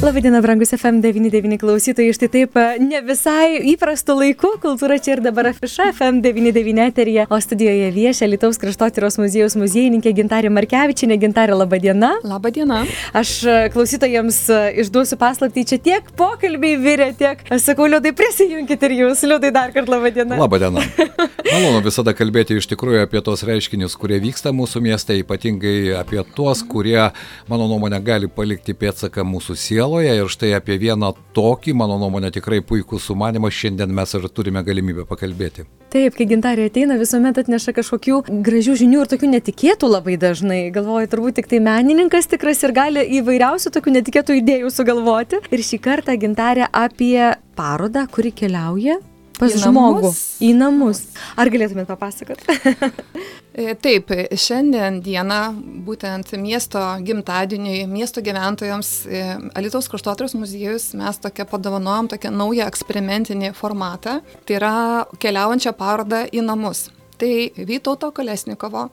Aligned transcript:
Labadiena, 0.00 0.40
brangus 0.40 0.70
FM99 0.72 1.58
klausytojai. 1.60 2.14
Štai 2.16 2.28
taip, 2.32 2.54
ne 2.80 3.02
visai 3.04 3.58
įprastu 3.68 4.14
laiku, 4.16 4.54
kultūra 4.62 4.96
čia 4.96 5.18
ir 5.18 5.20
dabar 5.20 5.50
afiša 5.50 5.90
FM99 5.90 6.86
eterija, 6.86 7.26
o 7.28 7.36
studijoje 7.36 7.90
viešia 7.92 8.30
Lietuvos 8.30 8.56
kraštotyros 8.62 9.18
muziejaus 9.20 9.58
muziejininkė 9.60 10.14
Gintarė 10.16 10.48
Markevičinė. 10.56 11.18
Gintarė, 11.20 11.52
labadiena. 11.60 12.14
Labadiena. 12.24 12.78
Aš 13.12 13.34
klausytojams 13.74 14.38
išduosiu 14.80 15.18
paslaptį, 15.20 15.66
čia 15.68 15.80
tiek 15.90 16.08
pokalbiai 16.16 16.80
virė, 16.80 17.10
tiek, 17.20 17.44
aš 17.52 17.68
sakau, 17.68 17.90
liūdai 17.92 18.14
prisijunkit 18.16 18.88
ir 18.88 18.96
jūs, 19.02 19.26
liūdai 19.28 19.52
dar 19.52 19.76
kartą 19.76 19.98
labadiena. 19.98 20.40
Labadiena. 20.40 20.86
Malonu 21.50 21.84
visada 21.84 22.16
kalbėti 22.16 22.56
iš 22.56 22.70
tikrųjų 22.72 23.04
apie 23.04 23.20
tos 23.26 23.44
reiškinius, 23.44 23.98
kurie 24.00 24.16
vyksta 24.24 24.56
mūsų 24.56 24.80
mieste, 24.88 25.20
ypatingai 25.20 25.92
apie 26.00 26.24
tuos, 26.32 26.64
kurie, 26.64 27.10
mano 27.52 27.68
nuomonė, 27.68 28.00
gali 28.06 28.32
palikti 28.32 28.72
pėdsaką 28.72 29.28
mūsų 29.28 29.60
sielą 29.60 29.89
sieloje 29.90 30.22
ir 30.22 30.28
štai 30.30 30.54
apie 30.54 30.78
vieną 30.78 31.14
tokį, 31.34 31.74
mano 31.74 31.98
nuomonė, 31.98 32.30
tikrai 32.30 32.60
puikų 32.62 33.00
sumanimą 33.00 33.50
šiandien 33.50 33.90
mes 33.90 34.14
ir 34.14 34.28
turime 34.30 34.62
galimybę 34.62 35.04
pakalbėti. 35.08 35.66
Taip, 35.90 36.14
kai 36.14 36.26
gintarė 36.30 36.68
ateina, 36.70 36.98
visuomet 37.00 37.38
atneša 37.42 37.74
kažkokių 37.74 38.20
gražių 38.46 38.76
žinių 38.78 39.02
ir 39.02 39.10
tokių 39.10 39.30
netikėtų 39.34 39.90
labai 39.90 40.16
dažnai. 40.16 40.70
Galvoju, 40.70 41.10
turbūt 41.10 41.40
tik 41.40 41.50
tai 41.50 41.58
menininkas 41.58 42.30
tikras 42.30 42.62
ir 42.62 42.74
gali 42.76 43.02
įvairiausių 43.18 43.74
tokių 43.74 43.98
netikėtų 43.98 44.38
idėjų 44.38 44.70
sugalvoti. 44.70 45.42
Ir 45.50 45.66
šį 45.66 45.82
kartą 45.82 46.14
gintarė 46.14 46.70
apie 46.70 47.32
parodą, 47.58 48.06
kuri 48.06 48.30
keliauja 48.30 49.00
pas 49.40 49.54
Į 49.56 49.62
žmogų 49.64 50.02
namus? 50.04 50.18
į 50.44 50.50
namus. 50.58 51.00
Ar 51.40 51.50
galėtumėt 51.52 51.88
papasakoti? 51.90 52.44
E, 53.50 53.72
Taip, 53.74 54.12
šiandien 54.38 55.00
dieną 55.02 55.36
būtent 55.84 56.28
miesto 56.38 56.78
gimtadieniui, 57.02 57.80
miesto 57.90 58.22
gyventojams 58.22 58.90
e, 59.10 59.22
Alitaus 59.58 59.88
kraštotyros 59.90 60.36
muziejus 60.38 60.92
mes 60.96 61.18
tokia 61.18 61.44
padovanojom 61.50 62.12
tokią 62.12 62.30
naują 62.30 62.68
eksperimentinį 62.70 63.50
formatą. 63.58 64.20
Tai 64.46 64.56
yra 64.60 64.72
keliaujančią 65.18 65.74
parodą 65.76 66.22
į 66.30 66.44
namus. 66.46 66.86
Tai 67.18 67.32
Vytauto 67.58 68.12
Kolesnikovo, 68.14 68.86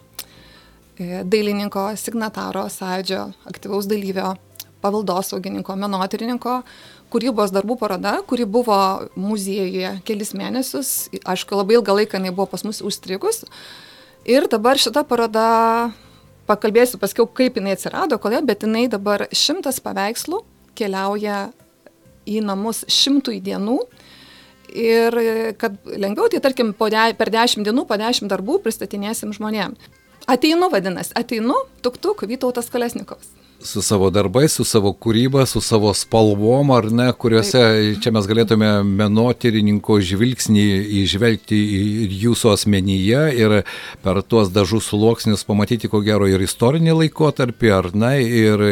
e, 0.98 1.22
dailininko, 1.22 1.92
signataro, 2.02 2.66
sąjūdžio, 2.74 3.22
aktyvaus 3.54 3.86
dalyvio, 3.88 4.34
paveldosaugininko, 4.82 5.78
menotyrininko 5.86 6.64
kūrybos 7.14 7.54
darbų 7.56 7.78
paroda, 7.80 8.18
kuri 8.28 8.46
buvo 8.50 8.78
muziejuje 9.20 9.98
kelis 10.08 10.34
mėnesius, 10.38 11.08
aišku, 11.24 11.56
labai 11.58 11.78
ilgą 11.80 11.96
laiką 12.02 12.20
jinai 12.20 12.34
buvo 12.36 12.50
pas 12.52 12.66
mus 12.68 12.82
užstrigus. 12.86 13.46
Ir 14.28 14.50
dabar 14.52 14.80
šita 14.80 15.06
paroda, 15.08 15.48
pakalbėsiu 16.50 17.00
paskiau, 17.00 17.28
kaip 17.28 17.60
jinai 17.60 17.78
atsirado, 17.78 18.20
kodėl, 18.20 18.44
bet 18.48 18.66
jinai 18.66 18.88
dabar 18.92 19.28
šimtas 19.32 19.80
paveikslų 19.84 20.42
keliauja 20.78 21.48
į 22.28 22.42
namus 22.44 22.84
šimtui 22.92 23.40
dienų. 23.44 23.80
Ir 24.78 25.16
kad 25.58 25.78
lengviau, 25.88 26.28
tai 26.28 26.42
tarkim, 26.44 26.74
de, 26.76 27.06
per 27.16 27.32
dešimt 27.32 27.64
dienų, 27.66 27.88
po 27.88 27.96
dešimt 27.98 28.30
darbų 28.34 28.60
pristatinėsim 28.66 29.32
žmonėm. 29.38 29.78
Ateinu, 30.28 30.68
vadinasi, 30.68 31.16
ateinu, 31.16 31.56
tuk 31.80 32.02
tuk, 32.04 32.28
Vytautas 32.28 32.68
Kolesnikovas 32.68 33.37
su 33.62 33.82
savo 33.82 34.10
darbais, 34.10 34.54
su 34.54 34.64
savo 34.64 34.92
kūryba, 34.94 35.46
su 35.46 35.62
savo 35.62 35.94
spalvom, 35.94 36.72
ar 36.72 36.92
ne, 36.92 37.08
kuriuose 37.14 37.58
Taip. 37.58 38.02
čia 38.04 38.12
mes 38.14 38.28
galėtume 38.30 38.70
menotyrininko 38.86 39.98
žvilgsnį 40.06 40.66
įžvelgti 41.02 41.58
ir 42.04 42.14
jūsų 42.22 42.52
asmenyje 42.54 43.24
ir 43.38 43.56
per 44.06 44.22
tuos 44.22 44.52
dažus 44.54 44.92
sluoksnius 44.92 45.46
pamatyti 45.48 45.90
ko 45.92 46.04
gero 46.06 46.30
ir 46.30 46.44
istorinį 46.46 46.96
laikotarpį, 47.02 47.72
ar 47.74 47.90
ne, 47.98 48.14
ir 48.22 48.66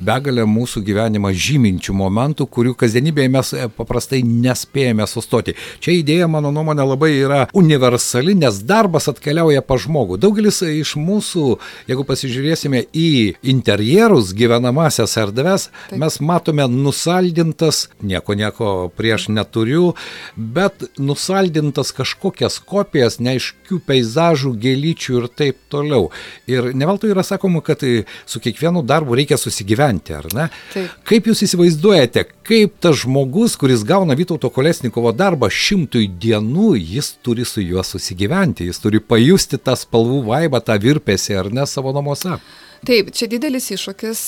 begalę 0.00 0.46
mūsų 0.48 0.82
gyvenimą 0.88 1.34
žyminčių 1.36 1.94
momentų, 2.00 2.48
kurių 2.48 2.74
kasdienybėje 2.80 3.34
mes 3.36 3.54
paprastai 3.76 4.22
nespėjame 4.26 5.06
sustoti. 5.10 5.56
Čia 5.84 5.98
idėja, 6.00 6.30
mano 6.32 6.52
nuomonė, 6.54 6.86
labai 6.94 7.12
yra 7.18 7.42
universali, 7.56 8.34
nes 8.38 8.62
darbas 8.66 9.10
atkeliauja 9.12 9.62
pa 9.62 9.76
žmogų. 9.80 10.18
Daugelis 10.20 10.62
iš 10.64 10.96
mūsų, 11.00 11.46
jeigu 11.90 12.08
pasižiūrėsime 12.08 12.86
į 12.90 13.10
interjerus, 13.52 14.29
gyvenamasias 14.36 15.16
erdves 15.20 15.68
Taip. 15.90 15.98
mes 16.02 16.18
matome 16.20 16.66
nusaldintas, 16.70 17.88
nieko 18.02 18.34
nieko 18.38 18.70
prieš 18.96 19.28
neturiu, 19.32 19.94
bet 20.36 20.84
nusaldintas 20.98 21.92
kažkokias 21.96 22.60
kopijas, 22.66 23.18
neaiškių 23.22 23.80
peizažų, 23.86 24.54
gėlyčių 24.62 25.18
ir 25.20 25.28
taip 25.42 25.60
toliau. 25.72 26.10
Ir 26.50 26.72
neveltui 26.76 27.12
yra 27.14 27.24
sakoma, 27.26 27.62
kad 27.64 27.82
su 28.26 28.40
kiekvienu 28.42 28.82
darbu 28.86 29.18
reikia 29.18 29.38
susigyventi, 29.40 30.16
ar 30.16 30.28
ne? 30.36 30.48
Taip. 30.74 30.96
Kaip 31.08 31.30
jūs 31.30 31.44
įsivaizduojate, 31.46 32.26
kaip 32.46 32.76
tas 32.82 33.02
žmogus, 33.04 33.56
kuris 33.60 33.84
gauna 33.86 34.16
Vytauto 34.18 34.50
Kolesnikovo 34.52 35.12
darbą 35.16 35.50
šimtui 35.50 36.08
dienų, 36.20 36.74
jis 36.78 37.14
turi 37.24 37.46
su 37.48 37.62
juo 37.64 37.84
susigyventi, 37.86 38.66
jis 38.70 38.82
turi 38.82 39.00
pajusti 39.02 39.60
tą 39.60 39.76
spalvų 39.78 40.24
vaibą, 40.30 40.62
tą 40.64 40.78
virpesį, 40.82 41.38
ar 41.44 41.52
ne 41.54 41.66
savo 41.70 41.94
namuose? 41.96 42.38
Taip, 42.86 43.10
čia 43.12 43.26
didelis 43.28 43.66
iššūkis, 43.74 44.20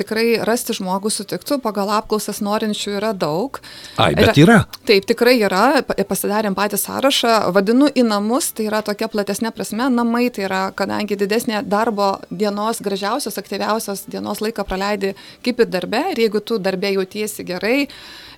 tikrai 0.00 0.40
rasti 0.46 0.74
žmogų 0.74 1.12
sutiktų, 1.14 1.60
pagal 1.62 1.92
apklausas 1.94 2.40
norinčių 2.42 2.96
yra 2.98 3.12
daug. 3.14 3.60
Ai, 4.02 4.10
bet 4.18 4.38
yra. 4.40 4.64
Taip, 4.88 5.06
tikrai 5.06 5.36
yra, 5.38 5.82
pasidarėm 5.86 6.56
patį 6.58 6.80
sąrašą, 6.82 7.34
vadinu 7.54 7.86
į 7.94 8.04
namus, 8.08 8.50
tai 8.56 8.66
yra 8.66 8.82
tokia 8.86 9.06
platesnė 9.12 9.54
prasme, 9.54 9.86
namai 9.94 10.26
tai 10.34 10.48
yra, 10.48 10.62
kadangi 10.74 11.18
didesnė 11.20 11.62
darbo 11.70 12.16
dienos, 12.30 12.82
gražiausios, 12.82 13.38
aktyviausios 13.38 14.08
dienos 14.10 14.42
laiką 14.42 14.66
praleidi 14.66 15.14
kaip 15.46 15.62
ir 15.62 15.70
darbe, 15.70 16.02
ir 16.10 16.26
jeigu 16.26 16.42
tu 16.42 16.58
darbe 16.58 16.90
jautiesi 16.90 17.46
gerai, 17.46 17.86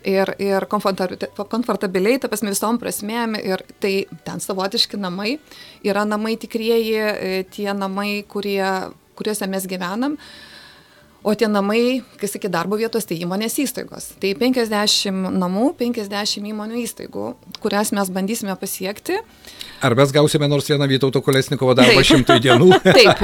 ir, 0.05 0.35
ir 0.43 0.67
komfortabiliai, 0.69 2.21
ta 2.21 2.29
prasme 2.29 2.53
visom 2.53 2.77
prasmėm, 2.83 3.39
ir 3.41 3.65
tai 3.81 4.03
ten 4.27 4.43
savotiški 4.43 5.01
namai, 5.01 5.39
yra 5.87 6.05
namai 6.09 6.37
tikrieji, 6.43 7.47
tie 7.55 7.71
namai, 7.73 8.21
kurie 8.29 8.93
kuriuose 9.19 9.49
mes 9.51 9.69
gyvenam. 9.71 10.19
O 11.23 11.37
tie 11.39 11.47
namai, 11.47 12.03
kai 12.19 12.27
sakė, 12.27 12.49
darbo 12.51 12.75
vietos, 12.75 13.05
tai 13.07 13.15
įmonės 13.23 13.55
įstaigos. 13.63 14.09
Tai 14.19 14.33
50 14.41 15.37
namų, 15.39 15.69
50 15.79 16.49
įmonių 16.51 16.81
įstaigų, 16.83 17.27
kurias 17.63 17.93
mes 17.95 18.11
bandysime 18.11 18.57
pasiekti. 18.59 19.21
Ar 19.87 19.95
mes 19.99 20.11
gausime 20.15 20.49
nors 20.51 20.67
vieną 20.67 20.89
Vytauto 20.91 21.23
Kolesnikovo 21.23 21.77
darbą 21.79 22.03
šimtui 22.07 22.41
dienų? 22.43 22.73
Taip. 22.99 23.23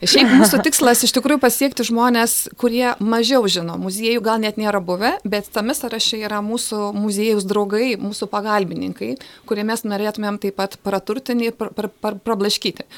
Šiaip 0.00 0.32
mūsų 0.38 0.62
tikslas 0.64 1.04
iš 1.04 1.12
tikrųjų 1.18 1.42
pasiekti 1.44 1.84
žmonės, 1.84 2.38
kurie 2.60 2.94
mažiau 3.04 3.44
žino. 3.44 3.76
Muziejų 3.80 4.24
gal 4.24 4.40
net 4.40 4.56
nėra 4.60 4.80
buvę, 4.80 5.18
bet 5.28 5.52
tame 5.52 5.76
sąraše 5.76 6.22
yra 6.24 6.40
mūsų 6.44 6.94
muziejus 6.96 7.44
draugai, 7.44 7.92
mūsų 8.00 8.32
pagalbininkai, 8.32 9.18
kurie 9.44 9.68
mes 9.68 9.84
norėtumėm 9.84 10.40
taip 10.40 10.56
pat 10.62 10.80
praturtinti 10.80 11.52
ir 11.52 11.60
pra, 11.60 11.68
pra, 11.76 11.92
pra, 11.92 12.16
prablaškyti. 12.24 12.88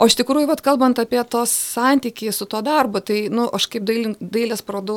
O 0.00 0.08
iš 0.08 0.16
tikrųjų, 0.16 0.48
vat, 0.48 0.62
kalbant 0.64 0.98
apie 1.02 1.20
tos 1.28 1.52
santykiai 1.52 2.32
su 2.32 2.46
tuo 2.48 2.62
darbu, 2.64 3.02
tai, 3.04 3.26
nu, 3.32 3.44
aš 3.52 3.66
kaip 3.74 3.84
dailin, 3.88 4.14
dailės 4.20 4.64
parodų 4.64 4.96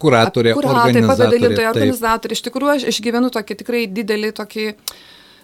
kuratorė, 0.00 0.54
kuratorė, 0.56 1.02
pavaduotoja, 1.04 1.72
organizatorė, 1.74 2.38
iš 2.38 2.44
tikrųjų 2.46 2.72
aš 2.78 2.86
išgyvenu 2.94 3.28
tokį 3.34 3.58
tikrai 3.60 3.82
didelį 3.92 4.32
tokį, 4.38 4.64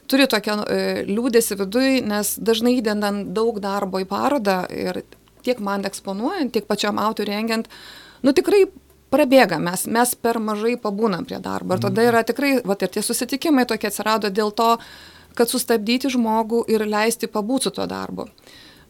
turiu 0.08 0.28
tokią 0.32 0.56
e, 0.64 0.80
liūdėsi 1.10 1.58
viduje, 1.60 2.00
nes 2.08 2.32
dažnai 2.40 2.78
įdedant 2.78 3.34
daug 3.36 3.60
darbo 3.60 4.00
į 4.00 4.08
parodą 4.08 4.62
ir 4.72 5.02
tiek 5.44 5.60
man 5.62 5.84
eksponuojant, 5.86 6.54
tiek 6.56 6.64
pačiam 6.66 6.96
autoriui 7.02 7.36
rengiant, 7.36 7.68
nu 8.24 8.32
tikrai 8.36 8.64
prabėga, 9.12 9.60
mes, 9.62 9.84
mes 9.92 10.14
per 10.18 10.40
mažai 10.42 10.74
pabūnam 10.80 11.26
prie 11.28 11.38
darbo. 11.42 11.76
Ir 11.76 11.84
tada 11.84 12.06
yra 12.08 12.24
tikrai, 12.26 12.56
va 12.66 12.78
ir 12.80 12.90
tie 12.96 13.04
susitikimai 13.04 13.66
tokie 13.68 13.90
atsirado 13.92 14.32
dėl 14.32 14.56
to, 14.56 14.72
kad 15.36 15.52
sustabdyti 15.52 16.10
žmogų 16.16 16.64
ir 16.72 16.86
leisti 16.88 17.28
pabūti 17.30 17.68
su 17.68 17.76
tuo 17.76 17.86
darbu. 17.90 18.26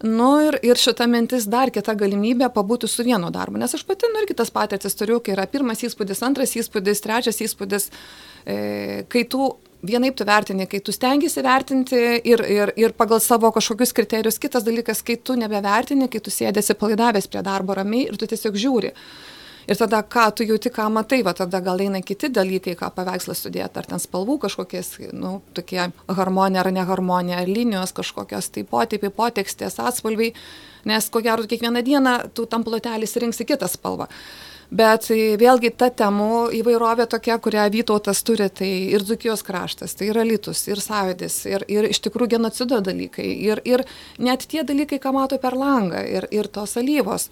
Nu 0.05 0.31
ir, 0.45 0.59
ir 0.61 0.77
šita 0.77 1.07
mintis 1.09 1.47
dar 1.49 1.71
kita 1.73 1.95
galimybė 1.97 2.51
pabūti 2.53 2.89
su 2.91 3.04
vienu 3.07 3.31
darbu, 3.33 3.57
nes 3.63 3.72
aš 3.72 3.84
pati, 3.89 4.10
nu 4.13 4.21
ir 4.21 4.28
kitas 4.28 4.51
patirtis 4.53 4.97
turiu, 4.98 5.22
kai 5.25 5.33
yra 5.33 5.47
pirmas 5.48 5.81
įspūdis, 5.89 6.21
antras 6.27 6.53
įspūdis, 6.60 7.01
trečias 7.01 7.41
įspūdis, 7.41 7.89
e, 8.45 8.57
kai 9.09 9.25
tu 9.25 9.54
vienaip 9.87 10.19
tu 10.19 10.27
vertini, 10.28 10.66
kai 10.69 10.83
tu 10.84 10.93
stengiasi 10.93 11.45
vertinti 11.47 12.03
ir, 12.28 12.43
ir, 12.45 12.75
ir 12.77 12.93
pagal 12.98 13.22
savo 13.25 13.48
kažkokius 13.54 13.95
kriterijus, 13.97 14.41
kitas 14.43 14.66
dalykas, 14.66 15.01
kai 15.07 15.16
tu 15.16 15.39
nebevertini, 15.39 16.10
kai 16.13 16.21
tu 16.21 16.34
sėdėsi 16.34 16.77
palaidavęs 16.77 17.31
prie 17.33 17.45
darbo 17.47 17.77
ramiai 17.78 18.10
ir 18.10 18.21
tu 18.21 18.28
tiesiog 18.28 18.60
žiūri. 18.66 18.92
Ir 19.66 19.78
tada, 19.78 19.98
ką 20.03 20.28
tu 20.30 20.45
jauti, 20.47 20.71
ką 20.71 20.86
matai, 20.95 21.24
va 21.27 21.33
tada 21.34 21.59
gal 21.60 21.80
eina 21.83 21.98
kiti 22.03 22.30
dalykai, 22.30 22.77
ką 22.78 22.91
paveikslas 22.95 23.41
sudėti, 23.42 23.80
ar 23.80 23.89
ten 23.91 24.03
spalvų 24.03 24.39
kažkokies, 24.45 24.92
nu, 25.18 25.41
tokie 25.59 25.80
harmonija 26.07 26.63
ar 26.63 26.71
neharmonija, 26.74 27.41
ar 27.42 27.51
linijos 27.51 27.95
kažkokios, 27.97 28.53
tai 28.54 28.63
potipiai, 28.68 29.10
potekstės, 29.10 29.80
atspalviai, 29.83 30.36
nes 30.86 31.10
ko 31.10 31.22
gero 31.24 31.48
kiekvieną 31.51 31.83
dieną 31.83 32.15
tu 32.34 32.47
tam 32.47 32.63
plotelį 32.66 33.10
rinksi 33.27 33.48
kitą 33.48 33.66
spalvą. 33.71 34.07
Bet 34.71 35.07
vėlgi 35.39 35.71
ta 35.78 35.92
temų 35.95 36.48
įvairovė 36.59 37.07
tokia, 37.10 37.36
kurią 37.39 37.68
Vytautas 37.71 38.22
turi, 38.27 38.48
tai 38.51 38.71
ir 38.91 39.04
Dzukijos 39.07 39.45
kraštas, 39.47 39.95
tai 39.95 40.09
yra 40.10 40.24
Lytus, 40.27 40.65
ir 40.66 40.80
Sąjūdis, 40.83 41.36
ir, 41.47 41.65
ir 41.71 41.86
iš 41.86 42.01
tikrųjų 42.03 42.33
genocido 42.34 42.80
dalykai, 42.83 43.28
ir, 43.47 43.63
ir 43.63 43.84
net 44.18 44.48
tie 44.51 44.65
dalykai, 44.66 44.98
ką 45.03 45.13
mato 45.15 45.39
per 45.39 45.54
langą, 45.54 46.03
ir, 46.03 46.27
ir 46.34 46.51
tos 46.51 46.74
alyvos, 46.80 47.28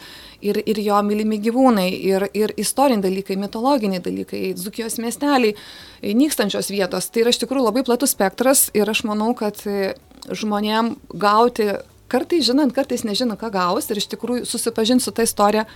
ir, 0.46 0.60
ir 0.62 0.78
jo 0.84 1.00
mylimi 1.02 1.40
gyvūnai, 1.42 1.88
ir, 1.90 2.28
ir 2.38 2.54
istoriniai 2.60 3.02
dalykai, 3.08 3.38
mitologiniai 3.42 4.04
dalykai, 4.04 4.44
Dzukijos 4.54 5.00
miesteliai, 5.02 5.56
nykstančios 6.06 6.70
vietos. 6.70 7.10
Tai 7.10 7.26
yra 7.26 7.34
iš 7.34 7.42
tikrųjų 7.42 7.66
labai 7.66 7.82
platus 7.86 8.14
spektras 8.14 8.69
ir 8.78 8.86
aš 8.90 9.02
manau, 9.10 9.32
kad 9.34 9.58
žmonėm 10.31 10.94
gauti, 11.10 11.72
kartais 12.14 12.46
žinant, 12.46 12.70
kartais 12.76 13.02
nežinant, 13.02 13.40
ką 13.40 13.50
gaus 13.50 13.90
ir 13.90 13.98
iš 13.98 14.12
tikrųjų 14.14 14.46
susipažinti 14.46 15.02
su 15.02 15.10
ta 15.10 15.26
istorija 15.26 15.66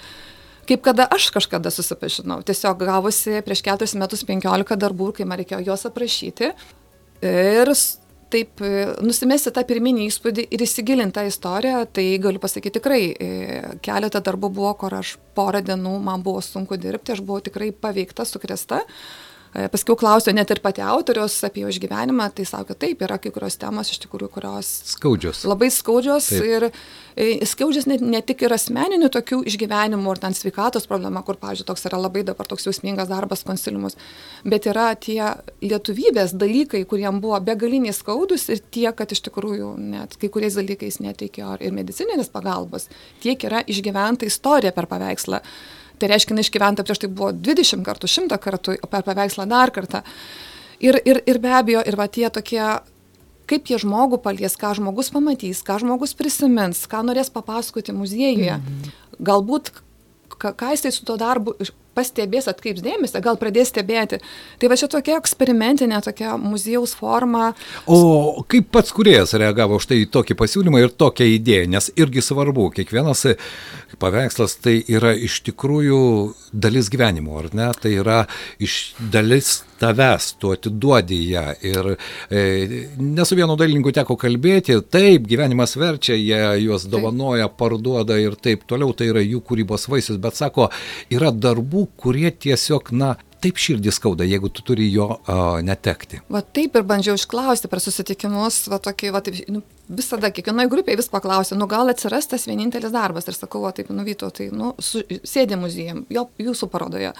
kaip 0.68 0.82
kada 0.84 1.08
aš 1.14 1.30
kažkada 1.34 1.72
susipažinau. 1.72 2.42
Tiesiog 2.46 2.84
gavusi 2.84 3.40
prieš 3.46 3.64
keturis 3.66 3.96
metus 3.98 4.24
penkiolika 4.28 4.76
darbų, 4.78 5.12
kai 5.16 5.28
man 5.28 5.40
reikėjo 5.40 5.64
juos 5.70 5.86
aprašyti. 5.88 6.52
Ir 7.24 7.72
taip 8.28 8.60
e, 8.60 8.72
nusimesti 9.02 9.50
tą 9.56 9.64
pirminį 9.66 10.04
įspūdį 10.10 10.44
ir 10.52 10.64
įsigilinti 10.66 11.16
tą 11.16 11.24
istoriją, 11.30 11.86
tai 11.96 12.04
galiu 12.22 12.42
pasakyti 12.42 12.76
tikrai, 12.76 13.00
e, 13.08 13.30
keletą 13.84 14.20
darbų 14.24 14.52
buvo, 14.60 14.74
kur 14.82 14.98
aš 15.00 15.16
porą 15.34 15.64
dienų 15.64 15.94
man 16.04 16.22
buvo 16.26 16.44
sunku 16.44 16.76
dirbti, 16.76 17.16
aš 17.16 17.24
buvau 17.24 17.40
tikrai 17.44 17.72
paveikta, 17.72 18.28
sukresta. 18.28 18.84
E, 18.84 19.27
paskiau 19.72 19.96
klausiau 19.98 20.34
net 20.36 20.50
ir 20.52 20.60
pati 20.64 20.82
autorius 20.84 21.36
apie 21.46 21.62
jo 21.64 21.70
išgyvenimą, 21.72 22.28
tai 22.36 22.44
sako, 22.48 22.76
taip, 22.78 23.00
yra 23.06 23.16
kai 23.22 23.32
kurios 23.34 23.56
temos 23.60 23.90
iš 23.92 24.02
tikrųjų, 24.04 24.30
kurios... 24.34 24.70
Skaudžios. 24.92 25.44
Labai 25.48 25.70
skaudžios 25.72 26.28
taip. 26.30 26.44
ir 26.44 26.66
e, 26.68 27.46
skaudžios 27.48 27.88
ne, 27.88 27.96
ne 28.02 28.20
tik 28.24 28.44
ir 28.44 28.54
asmeninių 28.54 29.08
tokių 29.14 29.40
išgyvenimų, 29.48 30.10
ar 30.12 30.22
ten 30.26 30.36
sveikatos 30.36 30.88
problema, 30.90 31.22
kur, 31.26 31.38
pavyzdžiui, 31.40 31.66
toks 31.70 31.88
yra 31.88 32.00
labai 32.02 32.24
dabar 32.28 32.48
toks 32.50 32.68
jausmingas 32.68 33.08
darbas 33.10 33.44
konsiliumus, 33.48 33.96
bet 34.44 34.68
yra 34.68 34.90
tie 35.00 35.22
lietuvybės 35.64 36.36
dalykai, 36.38 36.84
kuriem 36.88 37.22
buvo 37.24 37.40
begaliniai 37.48 37.96
skaudus 37.96 38.48
ir 38.52 38.62
tie, 38.68 38.90
kad 38.92 39.16
iš 39.16 39.24
tikrųjų 39.30 39.72
net 39.80 40.18
kai 40.20 40.30
kuriais 40.32 40.60
dalykais 40.60 41.00
neteikė 41.04 41.56
ir 41.64 41.74
medicininės 41.74 42.30
pagalbos, 42.32 42.90
tiek 43.24 43.48
yra 43.48 43.64
išgyventa 43.64 44.28
istorija 44.28 44.76
per 44.76 44.90
paveikslą. 44.90 45.42
Tai 45.98 46.10
reiškia, 46.12 46.34
jinai 46.34 46.44
išgyventa 46.46 46.84
prieš 46.86 47.02
tai 47.04 47.10
buvo 47.10 47.32
20 47.34 47.82
kartų, 47.86 48.10
100 48.10 48.38
kartų, 48.42 48.76
o 48.84 48.90
per 48.90 49.04
paveikslą 49.06 49.48
dar 49.50 49.72
kartą. 49.74 50.04
Ir, 50.78 51.00
ir, 51.02 51.22
ir 51.26 51.40
be 51.42 51.52
abejo, 51.58 51.82
ir 51.82 51.98
va 51.98 52.06
tie 52.06 52.28
tokie, 52.30 52.62
kaip 53.50 53.70
jie 53.70 53.80
žmogų 53.82 54.20
palies, 54.22 54.54
ką 54.60 54.76
žmogus 54.78 55.10
pamatys, 55.14 55.64
ką 55.66 55.80
žmogus 55.82 56.14
prisimins, 56.18 56.84
ką 56.90 57.02
norės 57.08 57.32
papasakoti 57.34 57.96
muziejuje. 57.96 58.60
Mhm. 58.60 58.94
Galbūt, 59.18 59.72
ką, 60.38 60.54
ką 60.54 60.74
jisai 60.76 60.94
su 60.94 61.06
tuo 61.08 61.18
darbu 61.18 61.56
pastebės, 61.98 62.48
atkreips 62.50 62.84
dėmesį, 62.84 63.22
gal 63.24 63.38
pradės 63.40 63.72
stebėti. 63.72 64.20
Tai 64.58 64.70
va 64.70 64.78
čia 64.78 64.90
tokia 64.92 65.18
eksperimentinė, 65.18 66.00
tokia 66.06 66.36
muziejaus 66.40 66.94
forma. 66.98 67.52
O 67.90 68.44
kaip 68.48 68.70
pats 68.74 68.94
kuriejas 68.94 69.34
reagavo 69.38 69.78
už 69.78 69.90
tai 69.90 70.02
tokį 70.06 70.38
pasiūlymą 70.38 70.84
ir 70.84 70.94
tokią 70.94 71.28
idėją, 71.36 71.70
nes 71.74 71.90
irgi 71.98 72.24
svarbu, 72.24 72.70
kiekvienas 72.78 73.26
paveikslas 73.98 74.58
tai 74.62 74.78
yra 74.88 75.14
iš 75.16 75.40
tikrųjų 75.48 76.02
dalis 76.52 76.90
gyvenimo, 76.92 77.38
ar 77.40 77.50
ne? 77.56 77.70
Tai 77.82 77.92
yra 77.94 78.20
iš 78.62 78.94
dalis 79.12 79.62
tavęs, 79.78 80.32
tu 80.40 80.52
atiduodi 80.52 81.18
ją. 81.32 81.44
Ir 81.66 81.90
e, 81.94 82.42
nesu 82.98 83.38
vienu 83.38 83.56
dailininku 83.58 83.92
teko 83.94 84.16
kalbėti, 84.20 84.78
taip, 84.90 85.26
gyvenimas 85.30 85.76
verčia, 85.78 86.16
jie 86.18 86.40
juos 86.64 86.86
dovanoja, 86.90 87.48
parduoda 87.48 88.18
ir 88.20 88.36
taip 88.42 88.66
toliau, 88.68 88.94
tai 88.96 89.10
yra 89.12 89.22
jų 89.24 89.42
kūrybos 89.46 89.88
vaisius, 89.90 90.18
bet 90.22 90.38
sako, 90.38 90.68
yra 91.14 91.30
darbų, 91.34 91.87
kurie 91.96 92.30
tiesiog, 92.30 92.92
na, 92.92 93.14
taip 93.42 93.58
širdį 93.60 93.92
skauda, 93.94 94.26
jeigu 94.26 94.50
tu 94.50 94.64
turi 94.66 94.88
jo 94.90 95.08
uh, 95.14 95.58
netekti. 95.64 96.20
Va 96.32 96.42
taip 96.42 96.76
ir 96.78 96.86
bandžiau 96.86 97.18
išklausti 97.18 97.70
per 97.70 97.82
susitikimus, 97.82 98.64
va 98.72 98.80
tokį, 98.82 99.12
va 99.14 99.22
taip, 99.24 99.38
nu, 99.52 99.62
visada 99.88 100.32
kiekvienoje 100.34 100.70
grupėje 100.72 101.00
vis 101.02 101.10
paklausiu, 101.12 101.58
nu 101.58 101.68
gal 101.70 101.92
atsiras 101.92 102.28
tas 102.30 102.48
vienintelis 102.50 102.94
darbas 102.94 103.30
ir 103.30 103.38
sakau, 103.38 103.62
va 103.66 103.72
taip, 103.76 103.92
nuvyto, 103.94 104.30
tai, 104.34 104.50
nu, 104.54 104.74
su, 104.82 105.04
sėdė 105.22 105.58
muziejum, 105.60 106.04
jo, 106.12 106.28
jūsų 106.42 106.70
parodoje, 106.72 107.14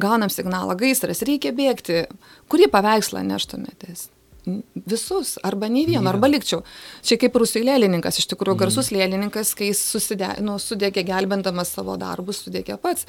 gaunam 0.00 0.32
signalą, 0.32 0.76
gaisras, 0.80 1.22
reikia 1.26 1.54
bėgti, 1.56 2.04
kurį 2.50 2.70
paveikslą 2.74 3.22
neštumėtės? 3.30 4.08
Visus, 4.46 5.36
arba 5.42 5.68
nei 5.68 5.86
vieno, 5.88 6.08
arba 6.10 6.30
likčiau. 6.30 6.62
Čia 7.06 7.18
kaip 7.20 7.36
rusijų 7.40 7.64
lėlininkas, 7.68 8.20
iš 8.20 8.28
tikrųjų 8.32 8.56
mm. 8.56 8.62
garsus 8.62 8.90
lėlininkas, 8.94 9.54
kai 9.58 9.70
jis 9.70 9.82
susidė, 9.92 10.32
nu, 10.44 10.58
sudegė 10.62 11.04
gelbindamas 11.06 11.74
savo 11.76 11.96
darbus, 12.00 12.44
sudegė 12.46 12.78
pats. 12.80 13.08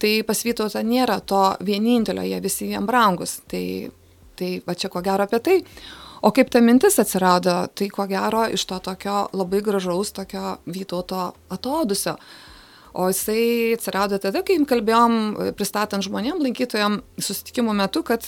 Tai 0.00 0.12
pas 0.28 0.44
Vytautą 0.46 0.82
nėra 0.86 1.20
to 1.20 1.42
vienintelio, 1.66 2.24
jie 2.24 2.40
visi 2.40 2.70
jam 2.72 2.86
brangus. 2.88 3.40
Tai, 3.50 3.64
tai 4.38 4.52
va 4.66 4.76
čia 4.76 4.92
ko 4.92 5.02
gero 5.04 5.28
apie 5.28 5.42
tai. 5.44 5.58
O 6.20 6.32
kaip 6.36 6.50
ta 6.52 6.60
mintis 6.60 6.98
atsirado, 7.00 7.62
tai 7.72 7.88
ko 7.92 8.04
gero 8.08 8.44
iš 8.52 8.66
to 8.68 8.78
tokio 8.84 9.26
labai 9.32 9.62
gražaus 9.64 10.12
tokio 10.16 10.58
Vytauto 10.68 11.30
atodusio. 11.52 12.16
O 12.92 13.06
jisai 13.08 13.76
atsirado 13.76 14.18
tada, 14.20 14.42
kai 14.42 14.58
kalbėjom, 14.68 15.54
pristatant 15.56 16.04
žmonėm, 16.04 16.42
lankytojam 16.42 17.00
susitikimų 17.20 17.76
metu, 17.78 18.02
kad 18.04 18.26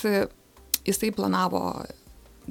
jisai 0.86 1.10
planavo 1.14 1.82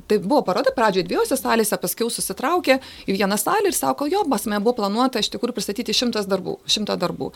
Tai 0.07 0.17
buvo 0.23 0.41
paroda 0.47 0.71
pradžioje 0.75 1.07
dviejose 1.09 1.35
salėse, 1.35 1.77
paskui 1.79 2.07
susitraukė 2.07 2.79
į 3.07 3.17
vieną 3.17 3.38
salę 3.39 3.71
ir 3.71 3.75
sako, 3.75 4.07
jo, 4.11 4.23
pas 4.31 4.47
mane 4.47 4.61
buvo 4.63 4.77
planuota 4.79 5.19
iš 5.19 5.31
tikrųjų 5.33 5.57
pristatyti 5.57 5.95
šimtas 5.95 6.29
darbų, 6.31 6.57
šimtą 6.63 6.95
darbų, 7.01 7.31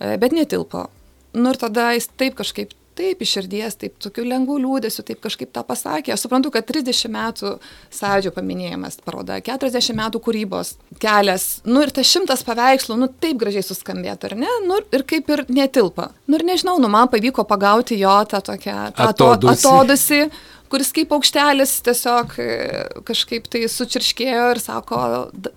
e, 0.00 0.16
bet 0.18 0.34
netilpo. 0.34 0.88
Nu 1.34 1.50
ir 1.54 1.58
tada 1.58 1.92
jis 1.94 2.10
taip 2.18 2.36
kažkaip, 2.38 2.74
taip 2.94 3.22
iš 3.22 3.32
širdies, 3.36 3.76
taip 3.78 3.96
tokiu 4.02 4.24
lengvu 4.26 4.56
liūdėsiu, 4.62 5.02
taip 5.06 5.20
kažkaip 5.24 5.50
tą 5.54 5.64
pasakė. 5.66 6.14
Aš 6.14 6.24
suprantu, 6.26 6.52
kad 6.54 6.66
30 6.68 7.10
metų 7.10 7.54
sądžio 7.94 8.30
paminėjimas 8.36 9.00
paroda, 9.04 9.40
40 9.42 9.98
metų 9.98 10.22
kūrybos 10.22 10.74
kelias, 11.02 11.48
nu 11.66 11.82
ir 11.84 11.90
tas 11.94 12.10
šimtas 12.10 12.44
paveikslų, 12.46 12.98
nu 13.00 13.10
taip 13.10 13.40
gražiai 13.42 13.66
suskambėtų, 13.66 14.30
ar 14.30 14.38
ne? 14.44 14.52
Nu 14.68 14.78
ir 14.78 15.06
kaip 15.10 15.30
ir 15.34 15.44
netilpa. 15.50 16.12
Nu 16.30 16.38
ir 16.38 16.46
nežinau, 16.46 16.78
nu 16.82 16.90
man 16.92 17.10
pavyko 17.12 17.46
pagauti 17.48 17.98
jo 17.98 18.14
tą 18.30 18.42
tokią 18.52 18.78
tą 18.94 19.10
atodusi. 19.10 19.66
atodusi 19.66 20.20
kuris 20.74 20.90
kaip 20.90 21.06
paukštelis 21.12 21.76
tiesiog 21.86 22.32
e, 22.42 22.46
kažkaip 23.06 23.44
tai 23.52 23.60
sučirškėjo 23.70 24.46
ir 24.56 24.58
sako, 24.58 24.98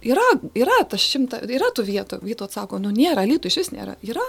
yra, 0.05 0.25
yra 0.53 0.77
tas 0.91 1.01
šimta, 1.01 1.39
yra 1.49 1.71
tų 1.73 1.87
vietų. 1.87 2.19
Vyto 2.21 2.45
atsako, 2.45 2.77
nu 2.83 2.91
nėra, 2.93 3.23
lytų 3.25 3.49
iš 3.49 3.57
vis 3.63 3.71
nėra. 3.73 3.95
Yra. 4.05 4.25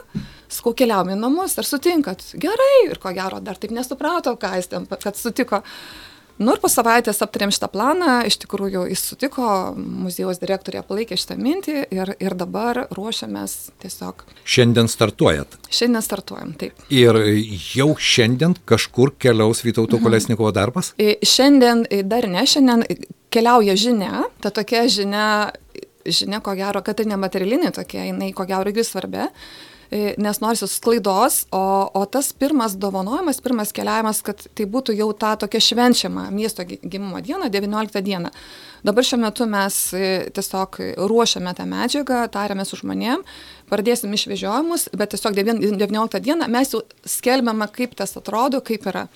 Skau 0.48 0.72
keliaujame 0.78 1.18
į 1.18 1.20
namus, 1.20 1.58
ar 1.60 1.68
sutinkat? 1.68 2.24
Gerai. 2.40 2.86
Ir 2.86 3.02
ko 3.02 3.12
gero, 3.12 3.42
dar 3.44 3.60
taip 3.60 3.74
nesuprato, 3.76 4.32
ką 4.40 4.54
jis 4.56 4.72
ten, 4.72 4.88
kad 4.88 5.20
sutiko. 5.20 5.60
Nu 6.38 6.54
ir 6.54 6.60
po 6.62 6.70
savaitės 6.70 7.18
aptarėm 7.24 7.50
šitą 7.54 7.66
planą, 7.72 8.20
iš 8.28 8.36
tikrųjų 8.44 8.84
jis 8.92 9.02
sutiko, 9.10 9.48
muziejaus 9.76 10.38
direktorė 10.38 10.84
palaikė 10.86 11.18
šitą 11.18 11.34
mintį 11.40 11.76
ir, 11.94 12.12
ir 12.22 12.36
dabar 12.38 12.84
ruošiamės 12.94 13.56
tiesiog. 13.82 14.22
Šiandien 14.46 14.90
startuojat? 14.90 15.58
Šiandien 15.66 16.04
startuojam, 16.06 16.54
taip. 16.60 16.78
Ir 16.94 17.18
jau 17.74 17.90
šiandien 17.98 18.54
kažkur 18.68 19.16
keliaus 19.18 19.64
Vytauto 19.66 19.98
mhm. 19.98 20.06
Kolesnikovo 20.06 20.52
darbas? 20.54 20.92
Šiandien 20.98 21.86
dar 22.06 22.28
ne, 22.30 22.46
šiandien 22.46 22.86
keliauja 23.34 23.74
žinia, 23.78 24.28
ta 24.38 24.54
tokia 24.54 24.86
žinia, 24.92 25.24
žinia 26.06 26.38
ko 26.44 26.54
gero, 26.58 26.84
kad 26.86 27.00
tai 27.00 27.08
nematerialinė 27.10 27.74
tokia, 27.80 28.06
jinai 28.12 28.30
ko 28.36 28.46
gero 28.48 28.70
irgi 28.70 28.86
svarbi 28.86 29.26
E, 29.26 29.67
nes 29.90 30.40
norisi 30.40 30.68
sklaidos, 30.68 31.46
o, 31.54 31.88
o 31.94 32.04
tas 32.04 32.32
pirmas 32.36 32.76
dovanojimas, 32.76 33.40
pirmas 33.40 33.72
keliavimas, 33.72 34.20
kad 34.26 34.42
tai 34.52 34.66
būtų 34.68 34.96
jau 34.98 35.08
ta 35.16 35.34
tokia 35.40 35.62
švenčiama 35.64 36.26
miesto 36.34 36.66
gimimo 36.66 37.22
diena, 37.24 37.48
19 37.48 38.02
diena. 38.04 38.32
Dabar 38.84 39.06
šiuo 39.06 39.18
metu 39.24 39.46
mes 39.50 39.78
e, 39.96 40.10
tiesiog 40.34 40.80
ruošiame 41.10 41.54
tą 41.56 41.64
medžiagą, 41.66 42.20
tariame 42.34 42.66
su 42.68 42.78
žmonėm, 42.78 43.24
pradėsim 43.70 44.14
išvežiojimus, 44.16 44.88
bet 44.98 45.14
tiesiog 45.14 45.36
19 45.38 46.22
dieną 46.24 46.48
mes 46.52 46.74
jau 46.74 46.82
skelbiame, 47.06 47.68
kaip 47.74 47.94
tas 47.98 48.16
atrodo, 48.20 48.62
kaip 48.64 48.88
yra. 48.90 49.08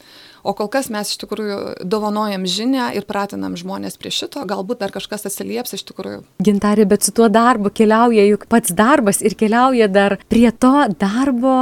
O 0.43 0.57
kol 0.59 0.67
kas 0.67 0.89
mes 0.91 1.13
iš 1.13 1.21
tikrųjų 1.23 1.87
dovanojam 1.87 2.43
žinę 2.51 2.89
ir 2.99 3.05
pratinam 3.07 3.55
žmonės 3.59 3.95
prie 4.01 4.11
šito, 4.11 4.43
galbūt 4.49 4.81
dar 4.81 4.91
kažkas 4.91 5.29
atsilieps 5.29 5.77
iš 5.77 5.85
tikrųjų. 5.87 6.25
Gintarė, 6.43 6.87
bet 6.91 7.07
su 7.07 7.15
tuo 7.15 7.29
darbu 7.31 7.71
keliauja 7.71 8.25
juk 8.27 8.49
pats 8.51 8.75
darbas 8.75 9.23
ir 9.23 9.37
keliauja 9.39 9.87
dar 9.87 10.17
prie 10.33 10.49
to 10.51 10.73
darbo 10.99 11.55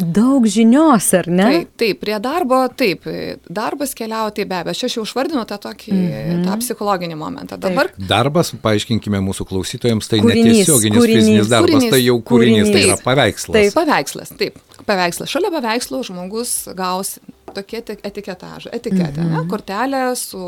daug 0.00 0.48
žinios, 0.50 1.06
ar 1.14 1.30
ne? 1.30 1.46
Taip, 1.52 1.70
taip 1.78 2.00
prie 2.02 2.18
darbo, 2.22 2.64
taip, 2.74 3.06
darbas 3.46 3.94
keliauja, 3.94 4.34
tai 4.40 4.48
be 4.50 4.58
abejo, 4.58 4.88
aš 4.88 4.98
jau 4.98 5.06
išvardinu 5.06 5.46
tą 5.46 5.60
tokį, 5.68 5.94
mm 5.94 6.10
-hmm. 6.10 6.42
tą 6.48 6.58
psichologinį 6.64 7.20
momentą. 7.22 7.60
Dabar... 7.62 7.92
Taip. 7.94 8.08
Darbas, 8.10 8.50
paaiškinkime 8.62 9.22
mūsų 9.22 9.46
klausytojams, 9.46 10.10
tai 10.10 10.18
netiesioginis 10.26 11.06
fizinis 11.06 11.46
darbas, 11.46 11.78
kūrinys, 11.78 11.94
tai 11.94 12.02
jau 12.02 12.18
kūrinys, 12.26 12.70
tai 12.72 12.84
yra 12.88 12.98
paveikslas. 13.02 13.56
Taip, 13.56 13.74
paveikslas, 13.76 14.32
taip, 14.40 14.60
paveikslas. 14.88 15.32
Šalia 15.32 15.50
paveikslo 15.54 16.02
žmogus 16.06 16.54
gaus 16.76 17.16
tokie 17.56 17.80
etiketažai, 17.80 18.74
etiketė, 18.76 19.22
mhm. 19.22 19.32
ne, 19.32 19.44
kortelė 19.50 20.04
su 20.18 20.46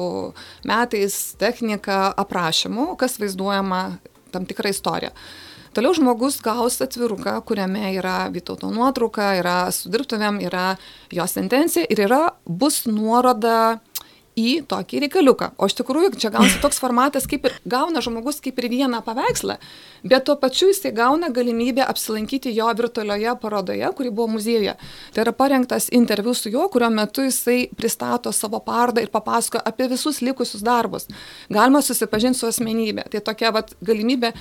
metais, 0.69 1.19
technika, 1.41 2.09
aprašymu, 2.21 2.93
kas 3.01 3.19
vaizduojama 3.23 3.83
tam 4.35 4.49
tikrą 4.49 4.75
istoriją. 4.75 5.15
Toliau 5.77 5.95
žmogus 5.95 6.41
gaus 6.43 6.81
atviruką, 6.83 7.37
kuriame 7.47 7.93
yra 7.95 8.25
Vytauto 8.35 8.71
nuotrauka, 8.73 9.35
yra 9.39 9.69
su 9.75 9.93
dirbtuvėm, 9.93 10.41
yra 10.43 10.73
jos 11.15 11.37
intencija 11.39 11.87
ir 11.87 12.03
yra, 12.09 12.23
bus 12.45 12.83
nuoroda 12.89 13.79
į 14.39 14.53
tokį 14.71 15.03
reikaliuką. 15.05 15.51
O 15.59 15.69
iš 15.69 15.75
tikrųjų 15.81 16.13
čia 16.21 16.31
gaunasi 16.35 16.61
toks 16.63 16.79
formatas, 16.83 17.27
kaip 17.31 17.49
ir 17.49 17.57
gauna 17.69 18.03
žmogus 18.05 18.39
kaip 18.45 18.61
ir 18.63 18.69
vieną 18.73 19.01
paveikslą, 19.07 19.59
bet 20.07 20.27
tuo 20.29 20.37
pačiu 20.41 20.71
jisai 20.71 20.93
gauna 20.95 21.33
galimybę 21.35 21.83
apsilankyti 21.87 22.55
jo 22.55 22.69
virtualioje 22.79 23.35
parodoje, 23.43 23.91
kuri 23.99 24.13
buvo 24.15 24.29
muziejuje. 24.37 24.77
Tai 25.15 25.25
yra 25.25 25.35
parengtas 25.35 25.91
interviu 25.93 26.37
su 26.39 26.53
juo, 26.55 26.69
kurio 26.73 26.91
metu 26.95 27.27
jisai 27.27 27.67
pristato 27.77 28.33
savo 28.33 28.63
parodą 28.65 29.03
ir 29.03 29.11
papasako 29.13 29.65
apie 29.65 29.91
visus 29.91 30.23
likusius 30.23 30.63
darbus. 30.63 31.11
Galima 31.51 31.83
susipažinti 31.83 32.39
su 32.39 32.49
asmenybė. 32.49 33.09
Tai 33.13 33.25
tokia 33.33 33.53
vat, 33.55 33.75
galimybė 33.85 34.33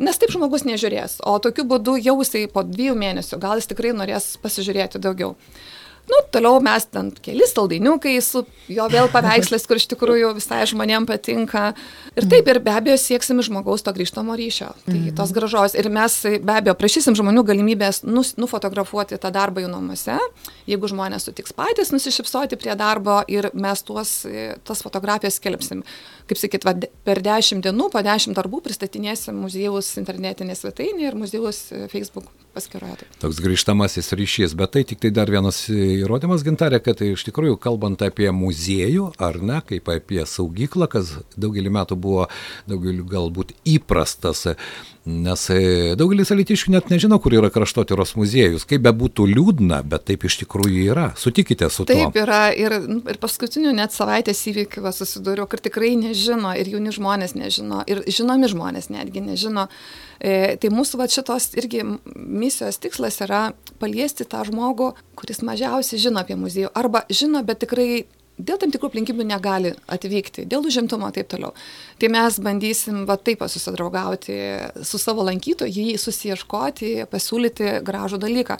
Nes 0.00 0.16
taip 0.16 0.32
žmogus 0.32 0.64
nežiūrės, 0.64 1.18
o 1.28 1.36
tokiu 1.42 1.66
būdu 1.68 1.98
jau 2.00 2.14
jisai 2.22 2.46
po 2.50 2.62
dviejų 2.64 2.94
mėnesių 2.96 3.38
gal 3.42 3.60
jis 3.60 3.68
tikrai 3.68 3.92
norės 3.92 4.32
pasižiūrėti 4.40 5.00
daugiau. 5.02 5.34
Nu, 6.10 6.18
toliau 6.34 6.58
mes 6.58 6.82
ten 6.90 7.12
keli 7.22 7.46
saldainiukai 7.46 8.16
su 8.24 8.42
jo 8.70 8.86
vėl 8.90 9.06
paveikslais, 9.12 9.62
kur 9.70 9.78
iš 9.78 9.86
tikrųjų 9.92 10.32
visai 10.34 10.64
žmonėm 10.66 11.06
patinka. 11.06 11.68
Ir 12.18 12.26
taip, 12.30 12.50
ir 12.50 12.58
be 12.64 12.74
abejo 12.74 12.96
sieksim 12.98 13.38
žmogaus 13.46 13.86
to 13.86 13.94
grįžtamo 13.94 14.34
ryšio. 14.38 14.72
Tai 14.88 14.96
mm. 14.96 15.14
tos 15.18 15.34
gražos. 15.36 15.76
Ir 15.78 15.88
mes 15.94 16.18
be 16.42 16.56
abejo 16.58 16.74
prašysim 16.80 17.14
žmonių 17.18 17.46
galimybės 17.52 18.02
nus, 18.02 18.34
nufotografuoti 18.40 19.20
tą 19.22 19.30
darbą 19.34 19.62
jų 19.62 19.70
namuose, 19.70 20.18
jeigu 20.66 20.90
žmonės 20.90 21.30
sutiks 21.30 21.54
patys 21.54 21.94
nusišypsoti 21.94 22.58
prie 22.58 22.74
darbo 22.78 23.20
ir 23.30 23.52
mes 23.54 23.86
tuos, 23.86 24.18
tas 24.66 24.82
fotografijas 24.82 25.38
skelbsim. 25.38 25.86
Kaip 26.26 26.42
sakyt, 26.42 26.66
va, 26.66 26.74
per 27.06 27.22
dešimt 27.22 27.62
dienų, 27.68 27.92
po 27.94 28.02
dešimt 28.02 28.36
darbų 28.42 28.64
pristatinėsim 28.66 29.38
muziejaus 29.46 29.94
internetinė 30.02 30.58
svetainė 30.58 31.12
ir 31.12 31.20
muziejaus 31.22 31.68
Facebook 31.94 32.41
paskyroje. 32.54 33.08
Toks 33.22 33.40
grįžtamasis 33.42 34.12
ryšys, 34.18 34.56
bet 34.58 34.74
tai 34.76 34.84
tik 34.88 35.00
tai 35.02 35.12
dar 35.14 35.30
vienas 35.32 35.64
įrodymas, 35.72 36.44
gintarė, 36.46 36.82
kad 36.84 37.00
tai 37.00 37.12
iš 37.14 37.26
tikrųjų 37.28 37.58
kalbant 37.62 38.04
apie 38.04 38.28
muziejų, 38.34 39.12
ar 39.22 39.40
ne, 39.42 39.60
kaip 39.68 39.90
apie 39.92 40.22
saugyklą, 40.28 40.88
kas 40.92 41.16
daugelį 41.40 41.72
metų 41.78 41.98
buvo 41.98 42.28
daugeliu 42.70 43.06
galbūt 43.08 43.54
įprastas 43.68 44.46
Nes 45.02 45.40
e, 45.50 45.94
daugelis 45.98 46.30
alitiškių 46.30 46.76
net 46.76 46.90
nežino, 46.92 47.16
kur 47.18 47.34
yra 47.34 47.48
kraštotyros 47.50 48.12
muziejus. 48.14 48.62
Kaip 48.70 48.84
bebūtų 48.84 49.24
liūdna, 49.32 49.80
bet 49.90 50.04
taip 50.06 50.28
iš 50.28 50.36
tikrųjų 50.44 50.84
yra. 50.92 51.08
Sutikite 51.18 51.66
su 51.74 51.82
tuo. 51.82 51.90
Taip 51.90 52.18
yra. 52.22 52.44
Ir, 52.54 52.76
ir 53.10 53.18
paskutiniu 53.22 53.72
net 53.74 53.90
savaitės 53.96 54.44
įvykiu 54.52 54.84
susidūriau, 54.94 55.48
kad 55.50 55.64
tikrai 55.66 55.96
nežino 55.98 56.54
ir 56.54 56.70
jauni 56.70 56.94
žmonės 56.94 57.34
nežino, 57.34 57.82
ir 57.90 58.04
žinomi 58.06 58.52
žmonės 58.52 58.92
netgi 58.94 59.24
nežino. 59.26 59.66
E, 60.22 60.54
tai 60.62 60.70
mūsų 60.70 61.02
va, 61.02 61.10
šitos 61.10 61.50
irgi 61.58 61.82
misijos 62.14 62.78
tikslas 62.78 63.18
yra 63.26 63.48
paliesti 63.82 64.22
tą 64.22 64.46
žmogų, 64.46 64.92
kuris 65.18 65.42
mažiausiai 65.42 65.98
žino 65.98 66.22
apie 66.22 66.38
muziejų. 66.38 66.70
Arba 66.78 67.02
žino, 67.10 67.42
bet 67.42 67.64
tikrai 67.66 68.04
dėl 68.38 68.58
tam 68.60 68.72
tikrų 68.72 68.90
aplinkybių 68.90 69.26
negali 69.28 69.72
atvykti, 69.92 70.46
dėl 70.48 70.64
užimtumo 70.66 71.08
ir 71.10 71.16
taip 71.16 71.28
toliau. 71.32 71.52
Tai 72.00 72.08
mes 72.12 72.38
bandysim 72.42 73.02
va 73.08 73.16
taip 73.20 73.44
susidraugauti 73.46 74.36
su 74.86 75.00
savo 75.00 75.24
lankytoju, 75.26 75.72
jį 75.72 75.98
susieškoti, 76.00 76.92
pasiūlyti 77.12 77.74
gražų 77.86 78.20
dalyką. 78.22 78.58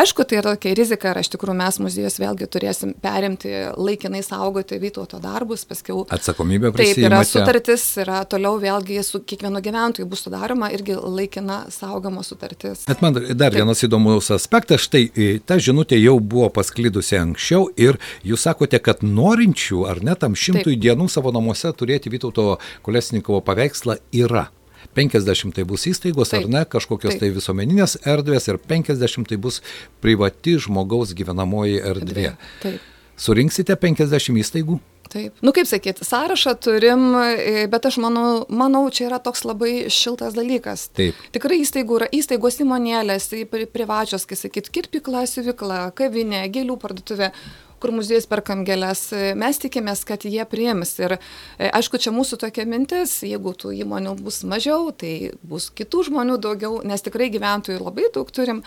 Aišku, 0.00 0.26
tai 0.28 0.40
yra 0.40 0.54
tokia 0.54 0.74
rizika 0.78 1.12
ir 1.12 1.22
iš 1.22 1.32
tikrųjų 1.34 1.56
mes 1.58 1.80
muziejus 1.82 2.18
vėlgi 2.22 2.48
turėsim 2.50 2.94
perimti, 3.02 3.52
laikinai 3.78 4.22
saugoti 4.26 4.78
Vytauto 4.82 5.20
darbus, 5.22 5.64
paskiau. 5.68 6.04
Atsakomybė 6.14 6.72
prisimti. 6.74 7.02
Taip, 7.04 7.08
yra 7.08 7.22
sutartis, 7.26 7.86
yra 8.02 8.20
toliau 8.28 8.58
vėlgi 8.62 9.00
su 9.06 9.22
kiekvienu 9.24 9.62
gyventoju 9.64 10.08
bus 10.10 10.24
sudaroma 10.26 10.70
irgi 10.74 10.98
laikina 10.98 11.64
saugoma 11.72 12.24
sutartis. 12.26 12.84
Bet 12.90 13.02
man 13.04 13.16
dar 13.16 13.50
taip. 13.50 13.60
vienas 13.60 13.82
įdomus 13.86 14.30
aspektas, 14.34 14.84
štai 14.84 15.40
ta 15.46 15.58
žinutė 15.62 15.98
jau 16.00 16.18
buvo 16.20 16.50
pasklidusi 16.54 17.18
anksčiau 17.20 17.70
ir 17.80 17.98
jūs 18.26 18.46
sakote, 18.48 18.78
kad 18.84 19.02
norinčių 19.14 19.84
ar 19.90 20.02
net 20.04 20.22
tam 20.24 20.36
šimtui 20.38 20.74
Taip. 20.74 20.82
dienų 20.84 21.08
savo 21.12 21.32
namuose 21.34 21.72
turėti 21.76 22.12
Vytauto 22.12 22.58
Kolesnikovo 22.86 23.40
paveikslą 23.44 23.98
yra. 24.24 24.48
50 24.94 25.54
tai 25.56 25.64
bus 25.68 25.86
įstaigos 25.88 26.32
Taip. 26.32 26.44
ar 26.44 26.50
ne, 26.52 26.64
kažkokios 26.68 27.16
Taip. 27.16 27.22
tai 27.22 27.34
visuomeninės 27.34 27.98
erdvės 28.04 28.50
ir 28.50 28.60
50 28.60 29.30
tai 29.30 29.38
bus 29.40 29.62
privati 30.04 30.58
žmogaus 30.60 31.14
gyvenamoji 31.16 31.80
erdvė. 31.82 32.34
Taip. 32.62 32.90
Surinksite 33.16 33.76
50 33.78 34.42
įstaigų? 34.42 34.80
Taip. 35.14 35.36
Nu, 35.44 35.52
kaip 35.54 35.68
sakyti, 35.68 36.02
sąrašą 36.02 36.54
turim, 36.64 37.02
bet 37.70 37.86
aš 37.86 38.00
manau, 38.02 38.44
manau, 38.50 38.82
čia 38.90 39.04
yra 39.06 39.20
toks 39.22 39.44
labai 39.46 39.86
šiltas 39.92 40.34
dalykas. 40.34 40.88
Taip. 40.96 41.18
Tikrai 41.34 41.60
įstaigų 41.62 42.00
yra, 42.00 42.08
įstaigos 42.18 42.58
įmonėlės, 42.64 43.28
privačios, 43.74 44.24
kaip 44.26 44.40
sakyti, 44.40 44.72
kirpikla, 44.74 45.22
siuvikla, 45.30 45.84
kavinė, 45.98 46.42
gėlių 46.54 46.78
parduotuvė 46.82 47.30
kur 47.84 47.92
muziejus 47.92 48.24
perkam 48.30 48.64
gėlės, 48.64 49.10
mes 49.36 49.60
tikimės, 49.60 50.06
kad 50.08 50.24
jie 50.24 50.44
priims. 50.48 50.96
Ir 51.02 51.18
e, 51.18 51.68
aišku, 51.68 52.00
čia 52.00 52.14
mūsų 52.16 52.40
tokia 52.46 52.64
mintis, 52.68 53.18
jeigu 53.28 53.52
tų 53.52 53.74
įmonių 53.84 54.16
bus 54.24 54.40
mažiau, 54.48 54.88
tai 54.96 55.34
bus 55.44 55.68
kitų 55.76 56.08
žmonių 56.08 56.40
daugiau, 56.40 56.80
nes 56.88 57.04
tikrai 57.04 57.28
gyventojų 57.34 57.82
labai 57.84 58.08
daug 58.14 58.32
turim. 58.32 58.64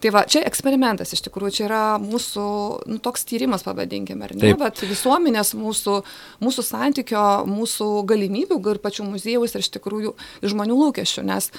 Tai 0.00 0.12
va, 0.14 0.22
čia 0.24 0.40
eksperimentas 0.48 1.12
iš 1.12 1.20
tikrųjų, 1.26 1.52
čia 1.52 1.64
yra 1.66 1.80
mūsų 2.00 2.44
nu, 2.88 2.96
toks 3.04 3.26
tyrimas, 3.28 3.64
pavadinkime, 3.66 4.24
ar 4.24 4.32
ne, 4.32 4.46
Taip. 4.46 4.60
bet 4.62 4.80
visuomenės 4.88 5.52
mūsų, 5.60 5.98
mūsų 6.40 6.64
santykio, 6.64 7.24
mūsų 7.48 7.88
galimybių 8.08 8.60
ir 8.72 8.80
pačių 8.80 9.10
muziejaus 9.10 9.56
ir 9.56 9.64
iš 9.64 9.68
tikrųjų 9.76 10.14
žmonių 10.52 10.78
lūkesčių, 10.80 11.26
nes 11.28 11.50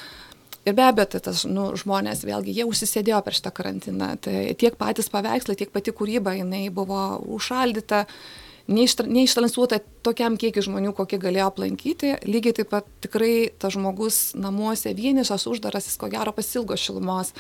Ir 0.62 0.76
be 0.78 0.84
abejo, 0.86 1.08
tai 1.16 1.22
tas 1.26 1.42
nu, 1.50 1.72
žmonės 1.80 2.22
vėlgi, 2.28 2.54
jie 2.54 2.68
užsisėdėjo 2.70 3.24
per 3.26 3.34
šitą 3.34 3.50
karantiną. 3.58 4.12
Tai 4.22 4.36
tiek 4.62 4.78
patys 4.78 5.10
paveikslai, 5.10 5.58
tiek 5.58 5.72
pati 5.74 5.94
kūryba, 5.96 6.36
jinai 6.38 6.68
buvo 6.74 7.18
užšaldyta, 7.38 8.04
neištransliuota 8.70 9.82
tokiam 10.06 10.38
kiekiu 10.38 10.62
žmonių, 10.68 10.94
kokį 10.98 11.18
galėjo 11.24 11.50
aplankyti. 11.50 12.14
Lygiai 12.30 12.60
taip 12.60 12.70
pat 12.76 12.88
tikrai 13.02 13.50
tas 13.58 13.74
žmogus 13.74 14.36
namuose 14.38 14.94
vienišas, 14.98 15.48
uždaras, 15.50 15.90
jis 15.90 15.98
ko 15.98 16.12
gero 16.14 16.34
pasilgo 16.36 16.78
šilumos 16.78 17.34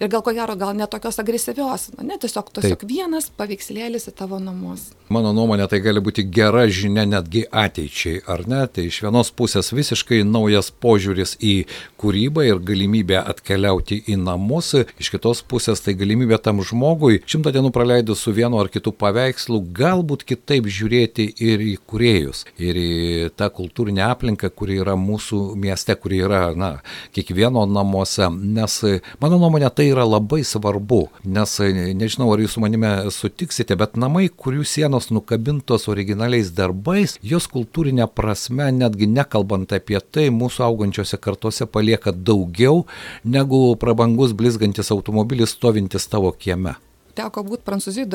ir 0.00 0.08
gal 0.08 0.22
ko 0.22 0.32
gero 0.32 0.54
gal 0.56 0.76
ne 0.76 0.86
tokios 0.86 1.18
agresyvios, 1.18 1.88
ne 2.02 2.18
tiesiog, 2.20 2.52
tiesiog 2.54 2.78
Taip. 2.82 2.88
vienas 2.88 3.28
paveikslėlis 3.38 4.08
į 4.10 4.14
tavo 4.18 4.38
namus. 4.42 4.92
Mano 5.12 5.32
nuomonė, 5.32 5.66
tai 5.70 5.80
gali 5.82 6.02
būti 6.04 6.24
gera 6.30 6.66
žinia 6.68 7.06
netgi 7.08 7.46
ateičiai, 7.48 8.22
ar 8.28 8.44
ne? 8.48 8.60
Tai 8.68 8.84
iš 8.86 9.00
vienos 9.06 9.32
pusės 9.34 9.72
visiškai 9.72 10.20
naujas 10.28 10.70
požiūris 10.70 11.36
į 11.40 11.54
kūrybą 12.00 12.44
ir 12.46 12.62
galimybė 12.62 13.18
atkeliauti 13.22 14.02
į 14.12 14.18
namus, 14.20 14.74
iš 15.00 15.10
kitos 15.14 15.42
pusės 15.48 15.82
tai 15.84 15.96
galimybė 15.98 16.38
tam 16.44 16.62
žmogui 16.62 17.22
šimtą 17.26 17.54
dienų 17.56 17.72
praleidus 17.74 18.22
su 18.24 18.34
vienu 18.36 18.60
ar 18.60 18.70
kitu 18.72 18.92
paveikslu, 18.92 19.62
galbūt 19.74 20.26
kitaip 20.28 20.68
žiūrėti 20.68 21.30
ir 21.48 21.64
į 21.64 21.74
kuriejus, 21.88 22.44
ir 22.60 22.78
į 22.78 22.92
tą 23.38 23.48
kultūrinę 23.54 24.04
aplinką, 24.10 24.52
kuri 24.54 24.78
yra 24.82 24.94
mūsų 24.98 25.40
mieste, 25.58 25.96
kuri 25.98 26.22
yra, 26.28 26.44
na, 26.58 26.70
kiekvieno 27.16 27.64
namuose, 27.68 28.28
nes 28.28 28.78
mano 29.22 29.40
nuomonė 29.40 29.72
tai 29.74 29.87
tai 29.88 29.94
yra 29.94 30.04
labai 30.04 30.44
svarbu, 30.44 31.08
nes 31.24 31.60
e, 31.60 31.94
nežinau, 31.96 32.28
ar 32.32 32.42
jūs 32.42 32.56
su 32.56 32.60
manime 32.60 32.90
sutiksite, 33.10 33.76
bet 33.78 33.96
namai, 33.96 34.28
kurių 34.28 34.64
sienos 34.66 35.08
nukabintos 35.10 35.88
originaliais 35.88 36.50
darbais, 36.52 37.16
jos 37.22 37.48
kultūrinė 37.48 38.08
prasme, 38.12 38.68
netgi 38.72 39.08
nekalbant 39.08 39.72
apie 39.72 40.00
tai, 40.00 40.28
mūsų 40.28 40.66
augančiose 40.66 41.16
kartose 41.16 41.66
palieka 41.66 42.12
daugiau 42.12 42.84
negu 43.24 43.76
prabangus 43.80 44.34
blizgantis 44.36 44.92
automobilis 44.92 45.56
stovintis 45.56 46.08
tavo 46.08 46.32
kieme. 46.32 46.76
Teko 47.16 47.42
būti 47.46 47.64
Prancūzijoje, 47.64 48.08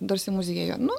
Darsi 0.00 0.30
muziejuje. 0.30 0.78
Nu, 0.80 0.94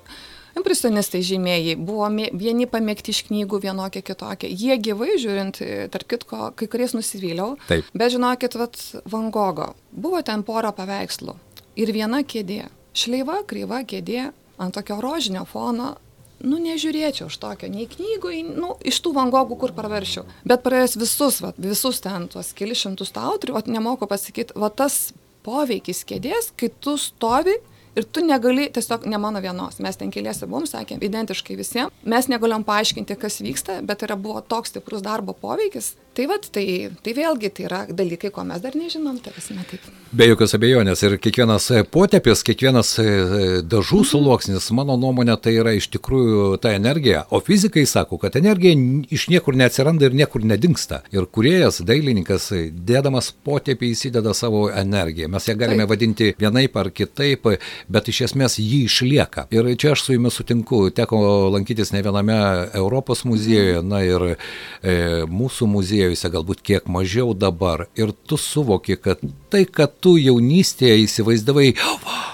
Impresionistai 0.58 1.22
žymėjai 1.24 1.78
buvo 1.80 2.10
vieni 2.12 2.68
pamėgti 2.70 3.14
iš 3.14 3.24
knygų, 3.30 3.62
vienokie 3.64 4.04
kitokie. 4.04 4.50
Jie 4.52 4.76
gyvai 4.84 5.16
žiūrint, 5.22 5.62
tarp 5.94 6.10
kitko, 6.12 6.52
kai 6.60 6.68
kuriais 6.72 6.96
nusivyliau. 6.98 7.56
Bet 7.70 8.16
žinokit, 8.16 8.58
vat, 8.60 8.78
Van 9.08 9.32
Gogo, 9.32 9.72
buvo 9.92 10.22
ten 10.26 10.44
pora 10.48 10.74
paveikslų 10.76 11.38
ir 11.80 11.94
viena 11.96 12.22
kėdė. 12.28 12.66
Šleiva, 12.92 13.42
kryva 13.48 13.86
kėdė 13.88 14.32
ant 14.62 14.76
tokio 14.76 15.00
rožinio 15.04 15.46
fono. 15.48 15.96
Nu, 16.42 16.58
nežiūrėčiau 16.58 17.28
už 17.30 17.36
tokio, 17.38 17.68
nei 17.70 17.86
knygų, 17.86 18.32
nu, 18.58 18.74
iš 18.82 18.98
tų 19.06 19.12
vangogų, 19.14 19.60
kur 19.62 19.76
praveršiau. 19.78 20.24
Bet 20.48 20.64
praėjus 20.66 20.98
visus, 20.98 21.38
va, 21.44 21.52
visus 21.62 22.02
ten 22.02 22.26
tuos 22.34 22.50
kelius 22.58 22.82
šimtus 22.82 23.14
autorių, 23.14 23.60
o 23.60 23.62
nemoku 23.70 24.10
pasakyti, 24.10 24.58
va 24.58 24.72
tas 24.74 25.12
poveikis 25.46 26.02
kėdės, 26.10 26.50
kai 26.58 26.72
tu 26.82 26.96
stovi 26.98 27.60
Ir 27.96 28.06
tu 28.08 28.24
negali, 28.24 28.70
tiesiog 28.72 29.04
ne 29.12 29.18
mano 29.20 29.42
vienos, 29.44 29.80
mes 29.84 29.98
ten 30.00 30.12
keliese 30.14 30.48
buvom, 30.48 30.64
sakėm, 30.70 31.02
identiškai 31.04 31.58
visiems, 31.60 31.92
mes 32.08 32.30
negalėjom 32.32 32.64
paaiškinti, 32.68 33.18
kas 33.20 33.42
vyksta, 33.44 33.82
bet 33.84 34.06
yra 34.08 34.16
buvo 34.16 34.40
toks 34.40 34.72
stiprus 34.72 35.04
darbo 35.04 35.36
poveikis, 35.36 35.94
Tai 36.12 36.26
vad, 36.28 36.44
tai, 36.52 36.90
tai 37.00 37.14
vėlgi 37.16 37.50
tai 37.56 37.64
yra 37.70 37.78
dalykai, 37.88 38.34
ko 38.36 38.44
mes 38.44 38.60
dar 38.60 38.76
nežinom, 38.76 39.16
tai 39.24 39.32
esame 39.40 39.64
taip. 39.70 39.86
Be 40.12 40.26
jokios 40.28 40.52
abejonės 40.58 41.00
ir 41.08 41.14
kiekvienas 41.24 41.70
e, 41.72 41.84
potepis, 41.88 42.42
kiekvienas 42.44 42.90
e, 43.00 43.06
e, 43.06 43.46
dažų 43.64 44.02
mhm. 44.02 44.08
sluoksnis, 44.10 44.68
mano 44.76 44.98
nuomonė, 45.00 45.38
tai 45.40 45.54
yra 45.62 45.72
iš 45.78 45.88
tikrųjų 45.94 46.58
ta 46.60 46.74
energija. 46.76 47.22
O 47.32 47.40
fizikai 47.40 47.86
sako, 47.88 48.20
kad 48.20 48.36
energija 48.36 48.76
iš 49.08 49.30
niekur 49.32 49.56
neatsiranda 49.56 50.10
ir 50.10 50.18
niekur 50.20 50.44
nedingsta. 50.44 51.00
Ir 51.16 51.30
kuriejas, 51.32 51.80
dailininkas, 51.88 52.50
dėdamas 52.76 53.32
potepį 53.48 53.94
įsideda 53.96 54.36
savo 54.36 54.66
energiją. 54.68 55.32
Mes 55.32 55.48
ją 55.48 55.56
galime 55.56 55.86
taip. 55.86 55.94
vadinti 55.94 56.30
vienaip 56.44 56.76
ar 56.76 56.92
kitaip, 56.92 57.54
bet 57.88 58.12
iš 58.12 58.26
esmės 58.28 58.60
jį 58.60 58.82
išlieka. 58.90 59.48
Ir 59.56 59.72
čia 59.80 59.96
aš 59.96 60.04
su 60.10 60.20
jumis 60.20 60.36
sutinku, 60.36 60.84
teko 60.92 61.24
lankytis 61.56 61.96
ne 61.96 62.04
viename 62.04 62.38
Europos 62.84 63.24
muziejuje, 63.24 63.80
na 63.88 64.04
ir 64.04 64.30
e, 64.36 65.00
mūsų 65.24 65.72
muziejuje 65.72 66.01
muziejuose, 66.02 66.30
galbūt 66.34 66.62
kiek 66.62 66.88
mažiau 66.90 67.34
dabar. 67.34 67.88
Ir 67.96 68.12
tu 68.12 68.38
suvoki, 68.38 68.98
kad 68.98 69.20
tai, 69.52 69.66
kad 69.66 70.00
tu 70.02 70.18
jaunystėje 70.18 71.06
įsivaizdavai, 71.06 71.76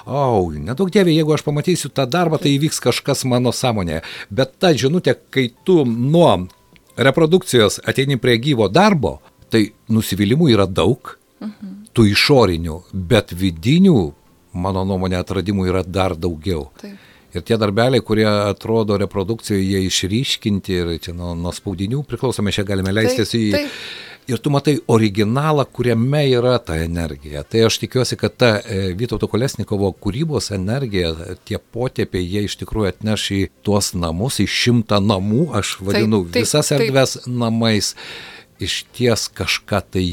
oh, 0.07 0.53
nedaug 0.53 0.89
dievė, 0.91 1.11
jeigu 1.15 1.33
aš 1.33 1.43
pamatysiu 1.43 1.89
tą 1.89 2.07
darbą, 2.07 2.39
tai 2.39 2.55
įvyks 2.55 2.79
kažkas 2.79 3.25
mano 3.25 3.51
sąmonėje. 3.51 4.03
Bet 4.29 4.57
ta 4.59 4.73
žinutė, 4.73 5.17
kai 5.29 5.49
tu 5.63 5.83
nuo 5.85 6.47
reprodukcijos 6.97 7.81
ateini 7.85 8.17
prie 8.17 8.37
gyvo 8.37 8.69
darbo, 8.69 9.19
tai 9.51 9.71
nusivylimų 9.89 10.51
yra 10.53 10.67
daug, 10.67 11.17
mhm. 11.41 11.89
tų 11.93 12.07
išorinių, 12.13 12.81
bet 12.93 13.33
vidinių, 13.33 14.13
mano 14.53 14.85
nuomonė, 14.87 15.19
atradimų 15.19 15.67
yra 15.69 15.83
dar 15.83 16.15
daugiau. 16.15 16.69
Taip. 16.81 17.06
Ir 17.37 17.45
tie 17.47 17.59
darbeliai, 17.61 18.03
kurie 18.05 18.27
atrodo 18.27 18.97
reprodukcijoje, 18.99 19.63
jie 19.63 19.85
išryškinti 19.87 20.81
ir 20.81 20.91
čia 21.03 21.15
nuo, 21.17 21.35
nuo 21.37 21.53
spaudinių 21.55 22.03
priklausomai, 22.09 22.55
čia 22.55 22.67
galime 22.67 22.95
leistis 22.95 23.33
į... 23.37 23.47
Taip. 23.55 23.79
Ir 24.27 24.41
tu 24.43 24.51
matai 24.51 24.73
originalą, 24.91 25.63
kuriame 25.71 26.25
yra 26.35 26.57
ta 26.59 26.75
energija. 26.83 27.45
Tai 27.47 27.61
aš 27.69 27.77
tikiuosi, 27.79 28.17
kad 28.19 28.33
ta 28.35 28.49
e, 28.59 28.89
Vytauto 28.99 29.29
Kolesnikovo 29.31 29.93
kūrybos 30.03 30.51
energija, 30.51 31.13
tie 31.47 31.55
potėpiai, 31.55 32.25
jie 32.27 32.43
iš 32.43 32.57
tikrųjų 32.59 32.89
atneš 32.89 33.29
į 33.31 33.39
tuos 33.63 33.93
namus, 33.95 34.41
į 34.43 34.49
šimtą 34.51 34.99
namų, 34.99 35.45
aš 35.55 35.77
vadinu 35.79 36.25
taip, 36.25 36.33
taip, 36.33 36.43
visas 36.43 36.73
erdves 36.75 37.15
taip. 37.21 37.31
namais, 37.39 37.93
iš 38.59 38.81
ties 38.97 39.29
kažką 39.31 39.79
tai 39.95 40.05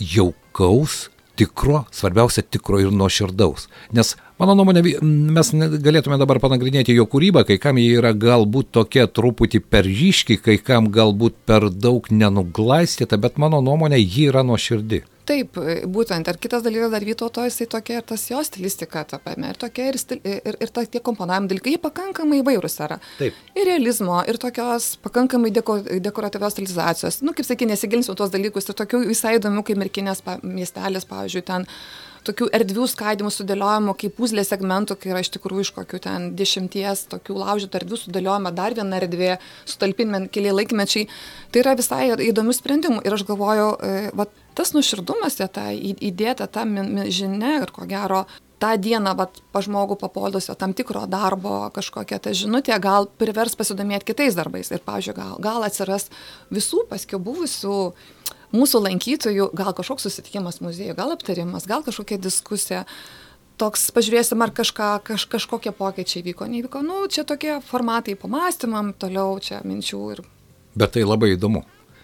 jaukaus, 0.00 1.11
tikro, 1.42 1.84
svarbiausia 1.94 2.46
tikro 2.46 2.80
ir 2.80 2.94
nuoširdaus. 2.94 3.68
Nes 3.92 4.14
Mano 4.42 4.56
nuomonė, 4.58 4.80
mes 5.06 5.52
galėtume 5.84 6.16
dabar 6.18 6.40
panagrinėti 6.42 6.96
jo 6.96 7.04
kūrybą, 7.06 7.44
kai 7.46 7.60
kam 7.62 7.76
jie 7.78 7.92
yra 8.00 8.10
galbūt 8.10 8.72
tokia 8.74 9.04
truputį 9.06 9.60
per 9.70 9.86
ryški, 9.86 10.40
kai 10.42 10.56
kam 10.58 10.88
galbūt 10.90 11.36
per 11.46 11.68
daug 11.70 12.08
nenuglaistyta, 12.10 13.20
bet 13.22 13.38
mano 13.38 13.60
nuomonė, 13.62 14.00
ji 14.02 14.26
yra 14.32 14.42
nuoširdi. 14.42 15.04
Taip, 15.32 15.56
būtent. 15.94 16.28
Ir 16.28 16.38
kitas 16.42 16.64
dalykas 16.64 16.92
dar 16.92 17.04
Vytauto, 17.06 17.44
jisai 17.46 17.66
tokia 17.72 18.00
ir 18.00 18.06
tas 18.08 18.24
jo 18.28 18.40
stilistika, 18.44 19.04
ta 19.08 19.18
paėmė, 19.22 19.54
ir 19.54 19.60
tokia, 19.62 19.88
ir, 19.88 19.98
stil, 20.00 20.20
ir, 20.28 20.58
ir 20.60 20.72
ta, 20.74 20.84
tie 20.84 21.00
komponavimo 21.04 21.48
dalykai, 21.48 21.72
jie 21.76 21.80
pakankamai 21.80 22.42
įvairūs 22.42 22.78
yra. 22.84 22.98
Taip. 23.16 23.38
Ir 23.56 23.68
realizmo, 23.70 24.20
ir 24.28 24.38
tokios 24.42 24.92
pakankamai 25.04 25.54
deko, 25.56 25.78
dekoratyvios 26.04 26.56
stilizacijos. 26.56 27.22
Nu, 27.24 27.32
kaip 27.36 27.48
sakė, 27.48 27.70
nesigilinsiu 27.72 28.16
tuos 28.18 28.34
dalykus, 28.34 28.68
ir 28.68 28.76
tokių 28.82 29.06
visai 29.08 29.38
įdomių, 29.38 29.64
kaip 29.68 29.80
merkinės 29.80 30.24
miestelis, 30.44 31.08
pavyzdžiui, 31.08 31.46
ten 31.48 31.70
tokių 32.26 32.48
erdvių 32.54 32.86
skaidimų 32.90 33.30
sudėliojimo 33.34 33.94
kaip 33.98 34.14
puzlė 34.18 34.44
segmentų, 34.46 34.96
kai 35.00 35.10
yra 35.14 35.22
iš 35.24 35.32
tikrųjų 35.34 35.66
iš 35.66 35.72
kokių 35.78 36.00
ten 36.04 36.28
dešimties 36.38 37.06
tokių 37.12 37.38
laužytų 37.40 37.80
erdvių 37.80 37.98
sudėliojama 38.04 38.52
dar 38.54 38.76
viena 38.78 39.00
erdvė, 39.00 39.32
sutalpinime 39.66 40.28
keli 40.32 40.52
laikmečiai. 40.54 41.08
Tai 41.52 41.64
yra 41.64 41.74
visai 41.78 42.04
įdomių 42.28 42.54
sprendimų 42.58 43.02
ir 43.06 43.16
aš 43.16 43.26
galvoju, 43.28 43.68
e, 43.74 44.26
tas 44.54 44.72
nuširdumas, 44.76 45.40
ta 45.52 45.70
įdėta 45.72 46.48
ta 46.50 46.64
žinia 47.08 47.58
ir 47.62 47.72
ko 47.74 47.86
gero 47.88 48.24
tą 48.62 48.76
dieną 48.78 49.16
vat, 49.18 49.40
pa 49.50 49.62
žmogų 49.64 49.96
papuolusio 49.98 50.54
tam 50.58 50.74
tikro 50.76 51.02
darbo 51.10 51.66
kažkokia 51.74 52.20
ta 52.22 52.34
žinutė 52.36 52.78
gal 52.82 53.08
privers 53.18 53.56
pasidomėti 53.58 54.12
kitais 54.12 54.38
darbais 54.38 54.70
ir, 54.70 54.82
pavyzdžiui, 54.86 55.16
gal, 55.18 55.34
gal 55.42 55.66
atsiras 55.66 56.06
visų 56.54 56.84
paskui 56.90 57.18
buvusių 57.18 57.78
mūsų 58.54 58.84
lankytojų 58.86 59.50
gal 59.56 59.74
kažkoks 59.74 60.06
susitikimas 60.06 60.60
muziejuje, 60.62 60.94
gal 60.98 61.14
aptarimas, 61.16 61.66
gal 61.66 61.82
kažkokia 61.86 62.20
diskusija. 62.22 62.84
Toks, 63.60 63.90
pažiūrėsim, 63.94 64.40
ar 64.42 64.50
kažką, 64.54 64.88
kaž, 65.06 65.26
kažkokie 65.30 65.70
pokyčiai 65.76 66.22
vyko, 66.24 66.48
nevyko. 66.50 66.80
Nu, 66.82 67.04
čia 67.12 67.22
tokie 67.28 67.58
formatai 67.68 68.16
pamastymam, 68.18 68.90
toliau 68.96 69.36
čia 69.44 69.60
minčių 69.62 70.00
ir. 70.14 70.22
Bet 70.74 70.96
tai 70.96 71.04
labai 71.04 71.34
įdomu. 71.36 71.62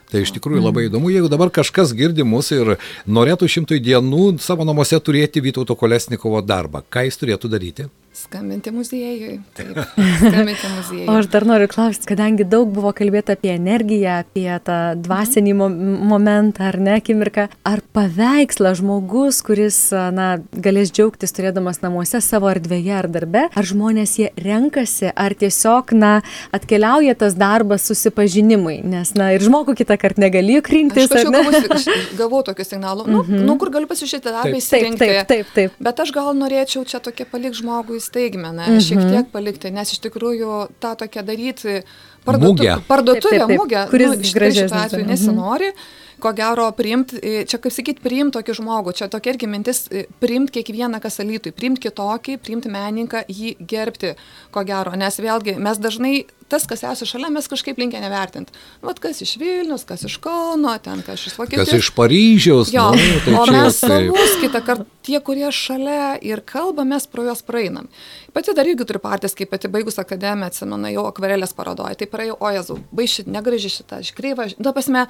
Tai 0.09 0.23
iš 0.25 0.33
tikrųjų 0.39 0.63
labai 0.65 0.87
įdomu, 0.89 1.11
jeigu 1.13 1.29
dabar 1.29 1.53
kažkas 1.53 1.93
girdi 1.97 2.25
mus 2.25 2.49
ir 2.57 2.77
norėtų 3.05 3.49
šimtui 3.53 3.81
dienų 3.85 4.39
savo 4.41 4.65
namuose 4.65 4.97
turėti 5.05 5.43
Vytauto 5.45 5.77
Kolesnikovo 5.77 6.41
darbą, 6.41 6.81
ką 6.89 7.05
jis 7.09 7.21
turėtų 7.21 7.53
daryti? 7.53 7.89
Skambinti 8.13 8.71
muziejui. 8.73 9.41
Taip, 9.55 9.77
skambinti 10.19 10.69
muziejui. 10.77 11.07
o 11.09 11.19
aš 11.21 11.29
dar 11.31 11.45
noriu 11.47 11.69
klausti, 11.71 12.09
kadangi 12.09 12.47
daug 12.49 12.71
buvo 12.73 12.91
kalbėta 12.97 13.37
apie 13.37 13.53
energiją, 13.53 14.23
apie 14.25 14.49
tą 14.65 14.79
dvasinį 14.99 15.53
mo 15.55 15.69
momentą, 16.13 16.71
ar 16.73 16.79
ne, 16.83 16.97
akimirką, 16.99 17.47
ar 17.69 17.83
paveikslą 17.95 18.73
žmogus, 18.81 19.43
kuris, 19.47 19.79
na, 19.93 20.31
galės 20.53 20.91
džiaugtis 20.95 21.37
turėdamas 21.37 21.83
namuose 21.85 22.23
savo 22.25 22.49
erdvėje 22.51 22.95
ar 22.97 23.11
darbe, 23.13 23.45
ar 23.53 23.69
žmonės 23.71 24.17
jie 24.19 24.31
renkasi, 24.41 25.13
ar 25.13 25.37
tiesiog, 25.39 25.93
na, 25.99 26.15
atkeliauja 26.57 27.15
tas 27.21 27.37
darbas 27.39 27.87
susipažinimui, 27.91 28.81
nes, 28.89 29.13
na, 29.21 29.31
ir 29.37 29.45
žmogų 29.45 29.77
kitą 29.83 29.99
kartą 30.01 30.25
negali 30.25 30.57
juk 30.57 30.73
rinktis. 30.75 31.13
Aš 31.13 31.29
gavau, 31.29 31.63
gavau 32.23 32.43
tokių 32.51 32.69
signalų, 32.73 33.07
nu, 33.07 33.23
mm 33.23 33.31
-hmm. 33.31 33.47
nu, 33.47 33.59
kur 33.61 33.71
galiu 33.77 33.93
pasižiūrėti 33.93 34.33
darbą 34.33 34.57
įsirinkti. 34.59 35.05
Taip, 35.05 35.15
taip, 35.15 35.29
taip, 35.29 35.55
taip. 35.55 35.79
Bet 35.79 36.01
aš 36.01 36.15
gal 36.17 36.33
norėčiau 36.35 36.85
čia 36.89 37.05
tokia 37.05 37.29
palik 37.29 37.55
žmogui 37.55 37.98
staigmeną 38.03 38.67
mhm. 38.67 38.83
šiek 38.85 39.05
tiek 39.13 39.31
palikti, 39.33 39.73
nes 39.75 39.93
iš 39.95 40.03
tikrųjų 40.07 40.59
tą 40.83 40.95
tokią 41.03 41.25
daryti 41.27 41.81
parduotuvę, 42.27 42.77
parduotuvę 42.89 43.47
mugę, 43.55 43.87
kuris 43.91 44.15
nu, 44.17 44.25
šitą 44.25 44.85
atveju 44.85 45.05
mhm. 45.05 45.11
nesinori. 45.13 45.73
Ko 46.19 46.33
gero, 46.35 46.67
priimti, 46.75 47.21
čia 47.49 47.61
kaip 47.63 47.75
sakyti, 47.75 48.03
priimti 48.03 48.39
tokį 48.39 48.57
žmogų, 48.59 48.95
čia 48.99 49.07
tokia 49.13 49.35
irgi 49.35 49.51
mintis, 49.51 49.85
priimti 50.23 50.59
kiekvieną 50.59 50.99
kas 51.03 51.21
alytui, 51.23 51.53
priimti 51.55 51.87
kitokį, 51.87 52.39
priimti 52.43 52.73
meninką, 52.73 53.23
jį 53.31 53.55
gerbti, 53.61 54.17
ko 54.55 54.65
gero, 54.67 54.97
nes 54.99 55.21
vėlgi 55.23 55.55
mes 55.63 55.79
dažnai 55.79 56.15
tas, 56.49 56.65
kas 56.69 56.83
esi 56.89 57.07
šalia, 57.09 57.29
mes 57.33 57.49
kažkaip 57.51 57.79
linkę 57.79 58.01
nevertinti. 58.01 58.55
Nu, 58.81 58.89
vat 58.89 59.01
kas 59.03 59.21
iš 59.25 59.37
Vilnius, 59.41 59.85
kas 59.89 60.05
iš 60.09 60.17
Kauno, 60.25 60.73
ten 60.83 61.03
kas 61.07 61.27
iš 61.29 61.37
Vokietijos. 61.39 61.69
Kas 61.69 61.83
iš 61.83 61.91
Paryžiaus. 61.97 62.73
Jo, 62.73 62.89
nu, 62.97 63.19
tai 63.25 63.35
o 63.37 63.47
mes 63.53 63.81
savus 63.83 64.37
kitą 64.43 64.63
kartą, 64.65 64.87
tie, 65.07 65.19
kurie 65.25 65.51
šalia 65.55 66.15
ir 66.25 66.43
kalba, 66.49 66.87
mes 66.89 67.09
pro 67.11 67.27
juos 67.27 67.45
praeinam. 67.47 67.91
Pati 68.37 68.55
dar 68.57 68.69
irgi 68.69 68.87
turiu 68.89 69.03
patys, 69.05 69.37
kaip 69.39 69.53
pati 69.53 69.71
baigus 69.73 70.01
akademiją, 70.01 70.49
atsimenu, 70.49 70.93
jau 70.95 71.05
akvarelės 71.11 71.55
paradoje, 71.57 72.01
tai 72.01 72.09
praėjau, 72.11 72.39
o 72.41 72.55
jezu, 72.57 72.79
baišit, 72.97 73.29
negraži 73.33 73.73
šitą, 73.79 74.01
iškreivą, 74.07 74.51
nu, 74.57 74.73
pasme, 74.77 75.05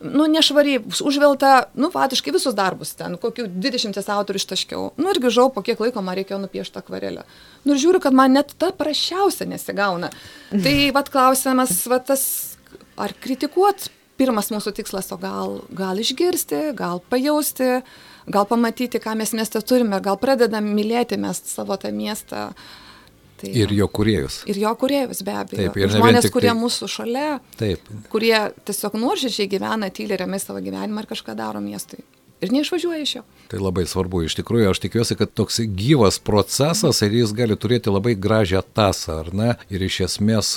nu, 0.00 0.26
nešvariai, 0.30 0.82
užvelta, 0.82 1.52
nu, 1.78 1.90
fatiškai 1.94 2.34
visus 2.34 2.56
darbus 2.56 2.94
ten, 2.98 3.16
kokių 3.20 3.46
20 3.52 3.98
autorių 3.98 4.40
ištaškiau. 4.40 4.86
Nu, 5.00 5.10
ir 5.12 5.20
grįžau, 5.22 5.48
po 5.54 5.62
kiek 5.64 5.80
laiko 5.80 6.02
man 6.04 6.18
reikėjo 6.18 6.40
nupiešti 6.42 6.80
akvarelę. 6.80 7.26
Nu, 7.64 7.74
ir 7.74 7.82
žiūriu, 7.82 8.02
kad 8.04 8.16
man 8.16 8.36
net 8.36 8.54
ta 8.60 8.72
prašiausia 8.74 9.48
nesigauna. 9.50 10.12
Tai, 10.50 10.76
vad, 10.96 11.10
klausimas, 11.14 11.76
vad, 11.90 12.06
tas, 12.10 12.24
ar 13.00 13.14
kritikuot, 13.24 13.88
pirmas 14.20 14.52
mūsų 14.54 14.74
tikslas, 14.78 15.10
o 15.14 15.18
gal, 15.20 15.60
gal 15.74 15.98
išgirsti, 15.98 16.70
gal 16.78 17.02
pajausti, 17.10 17.80
gal 18.30 18.48
pamatyti, 18.48 19.02
ką 19.02 19.16
mes 19.18 19.34
mieste 19.36 19.60
turime, 19.66 19.98
gal 20.04 20.18
pradedam 20.20 20.70
mylėti 20.76 21.18
mes 21.20 21.42
savo 21.50 21.76
tą 21.80 21.90
miestą. 21.94 22.50
Uh, 22.54 22.83
Tai, 23.44 23.54
ir 23.60 23.76
jo 23.76 23.88
kuriejus. 23.92 24.40
Ir 24.50 24.58
jo 24.64 24.74
kuriejus 24.80 25.22
be 25.26 25.36
abejo. 25.36 25.60
Taip, 25.60 25.78
ir 25.80 25.94
žmonės, 25.94 26.30
kurie 26.34 26.50
tai... 26.50 26.58
mūsų 26.58 26.90
šalia, 26.90 27.28
Taip. 27.60 27.94
kurie 28.12 28.34
tiesiog 28.64 28.98
nuoširdžiai 29.00 29.50
gyvena, 29.56 29.92
tyliai 29.94 30.24
ramiai 30.24 30.42
savo 30.42 30.62
gyvenimą 30.64 31.04
ir 31.04 31.10
kažką 31.14 31.36
daro 31.38 31.62
miestui. 31.64 32.02
Ir 32.44 32.50
neišvažiuoja 32.52 33.00
iš 33.00 33.12
jo. 33.14 33.22
Tai 33.48 33.60
labai 33.62 33.86
svarbu. 33.88 34.24
Iš 34.26 34.34
tikrųjų, 34.40 34.68
aš 34.74 34.80
tikiuosi, 34.82 35.16
kad 35.16 35.32
toks 35.32 35.62
gyvas 35.78 36.18
procesas 36.20 37.00
ir 37.06 37.14
jis 37.16 37.32
gali 37.36 37.56
turėti 37.56 37.92
labai 37.92 38.12
gražią 38.20 38.60
tasą, 38.76 39.20
ar 39.22 39.30
ne? 39.32 39.50
Ir 39.72 39.84
iš 39.86 40.02
esmės, 40.08 40.52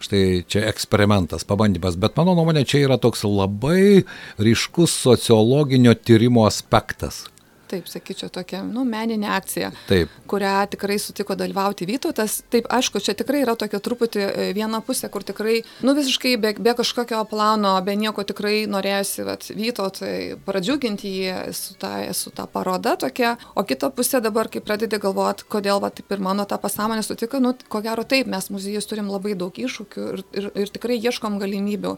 štai 0.00 0.22
čia 0.48 0.64
eksperimentas, 0.70 1.44
pabandymas. 1.44 1.98
Bet 2.00 2.16
mano 2.16 2.36
nuomonė, 2.38 2.64
čia 2.64 2.86
yra 2.86 2.96
toks 3.02 3.26
labai 3.28 4.06
ryškus 4.40 4.96
sociologinio 5.04 5.96
tyrimo 5.98 6.46
aspektas 6.48 7.26
Taip, 7.66 7.88
sakyčiau, 7.90 8.30
tokia, 8.30 8.60
nu, 8.62 8.84
meninė 8.86 9.26
akcija, 9.34 9.72
Taip. 9.88 10.12
kurią 10.30 10.52
tikrai 10.70 11.00
sutiko 11.02 11.34
dalyvauti 11.38 11.88
Vytautas. 11.88 12.38
Taip, 12.52 12.68
aišku, 12.70 13.00
čia 13.02 13.16
tikrai 13.18 13.40
yra 13.42 13.56
tokia 13.58 13.80
truputį 13.82 14.22
e, 14.22 14.44
viena 14.54 14.78
pusė, 14.86 15.10
kur 15.10 15.26
tikrai, 15.26 15.56
nu, 15.82 15.96
visiškai 15.98 16.36
be, 16.42 16.52
be 16.62 16.76
kažkokio 16.78 17.24
plano, 17.30 17.72
be 17.86 17.96
nieko 17.98 18.22
tikrai 18.28 18.68
norėjusi, 18.70 19.24
vat, 19.26 19.48
Vytautai 19.56 20.14
pradžiuginti 20.46 21.10
jį 21.16 21.34
su 21.58 21.74
ta, 21.80 21.90
su 22.14 22.30
ta 22.30 22.46
paroda 22.50 22.94
tokia, 23.02 23.34
o 23.58 23.66
kita 23.66 23.90
pusė 23.96 24.22
dabar, 24.22 24.52
kai 24.52 24.62
pradedi 24.62 25.02
galvoti, 25.02 25.48
kodėl, 25.50 25.82
va, 25.82 25.90
taip 25.90 26.14
ir 26.14 26.22
mano 26.22 26.46
ta 26.46 26.60
pasąmonė 26.62 27.02
sutiko, 27.02 27.42
nu, 27.42 27.56
ko 27.66 27.82
gero 27.82 28.06
taip, 28.06 28.30
mes 28.30 28.46
muziejus 28.54 28.86
turim 28.86 29.10
labai 29.10 29.34
daug 29.34 29.58
iššūkių 29.58 30.08
ir, 30.12 30.24
ir, 30.38 30.50
ir 30.54 30.74
tikrai 30.78 31.02
ieškom 31.02 31.42
galimybių 31.42 31.96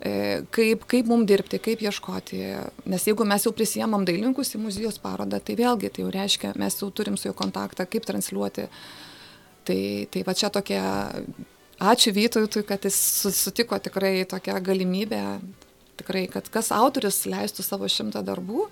kaip, 0.00 0.84
kaip 0.88 1.08
mums 1.08 1.26
dirbti, 1.28 1.60
kaip 1.62 1.82
ieškoti. 1.86 2.40
Nes 2.90 3.06
jeigu 3.08 3.24
mes 3.28 3.46
jau 3.46 3.52
prisijėmam 3.56 4.04
dailininkus 4.06 4.54
į 4.56 4.62
muziejus 4.66 5.00
parodą, 5.02 5.40
tai 5.40 5.56
vėlgi 5.56 5.90
tai 5.90 6.04
jau 6.04 6.12
reiškia, 6.12 6.52
mes 6.60 6.76
jau 6.80 6.90
turim 6.90 7.16
su 7.16 7.30
juo 7.30 7.36
kontaktą, 7.36 7.88
kaip 7.88 8.04
transliuoti. 8.08 8.68
Tai, 9.66 9.80
tai 10.12 10.22
va 10.26 10.34
čia 10.36 10.52
tokia, 10.52 10.82
ačiū 11.82 12.12
Vytautui, 12.14 12.62
kad 12.68 12.84
jis 12.86 12.98
sutiko 13.34 13.78
tikrai 13.82 14.20
tokią 14.28 14.60
galimybę, 14.62 15.22
tikrai, 15.98 16.26
kad 16.30 16.52
kas 16.52 16.70
autoris 16.76 17.24
leistų 17.26 17.64
savo 17.66 17.88
šimtą 17.90 18.22
darbų. 18.26 18.68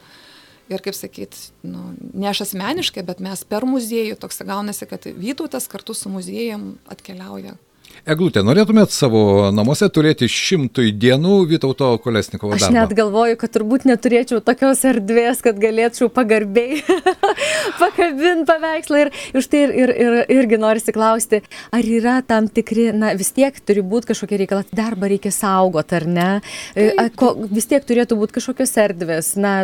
Ir 0.72 0.80
kaip 0.80 0.96
sakyt, 0.96 1.36
nu, 1.66 1.90
ne 2.16 2.30
aš 2.30 2.46
asmeniškai, 2.46 3.02
bet 3.04 3.18
mes 3.20 3.42
per 3.44 3.66
muziejų 3.68 4.16
toks 4.16 4.40
gaunasi, 4.48 4.86
kad 4.88 5.04
Vytautas 5.12 5.66
kartu 5.68 5.92
su 5.96 6.08
muziejum 6.12 6.76
atkeliauja 6.88 7.58
Eglutė, 8.04 8.42
norėtumėt 8.44 8.92
savo 8.92 9.48
namuose 9.54 9.86
turėti 9.88 10.26
šimtui 10.28 10.90
dienų 10.92 11.38
Vytauto 11.48 11.94
Kolesnikovo 12.04 12.52
darbą? 12.52 12.66
Aš 12.68 12.74
net 12.74 12.90
galvoju, 12.98 13.38
kad 13.40 13.52
turbūt 13.54 13.86
neturėčiau 13.88 14.42
tokios 14.44 14.82
erdvės, 14.84 15.40
kad 15.44 15.56
galėčiau 15.62 16.10
pagarbiai 16.12 16.82
pakabinti 17.80 18.44
paveikslą. 18.50 19.06
Ir 19.06 19.40
už 19.40 19.48
tai 19.48 19.62
ir, 19.64 19.72
ir, 19.78 19.92
ir, 20.04 20.16
irgi 20.36 20.58
norisi 20.60 20.92
klausti, 20.96 21.40
ar 21.72 21.88
yra 21.88 22.18
tam 22.26 22.50
tikri, 22.52 22.90
na 22.92 23.14
vis 23.16 23.32
tiek 23.32 23.56
turi 23.64 23.80
būti 23.80 24.10
kažkokie 24.12 24.42
reikalai, 24.42 24.66
darbą 24.76 25.08
reikia 25.14 25.32
saugoti, 25.32 25.96
ar 25.96 26.08
ne? 26.18 26.28
Taip. 26.76 27.16
Ko, 27.16 27.32
vis 27.48 27.70
tiek 27.70 27.88
turėtų 27.88 28.20
būti 28.20 28.36
kažkokios 28.36 28.76
erdvės. 28.84 29.32
Na, 29.40 29.54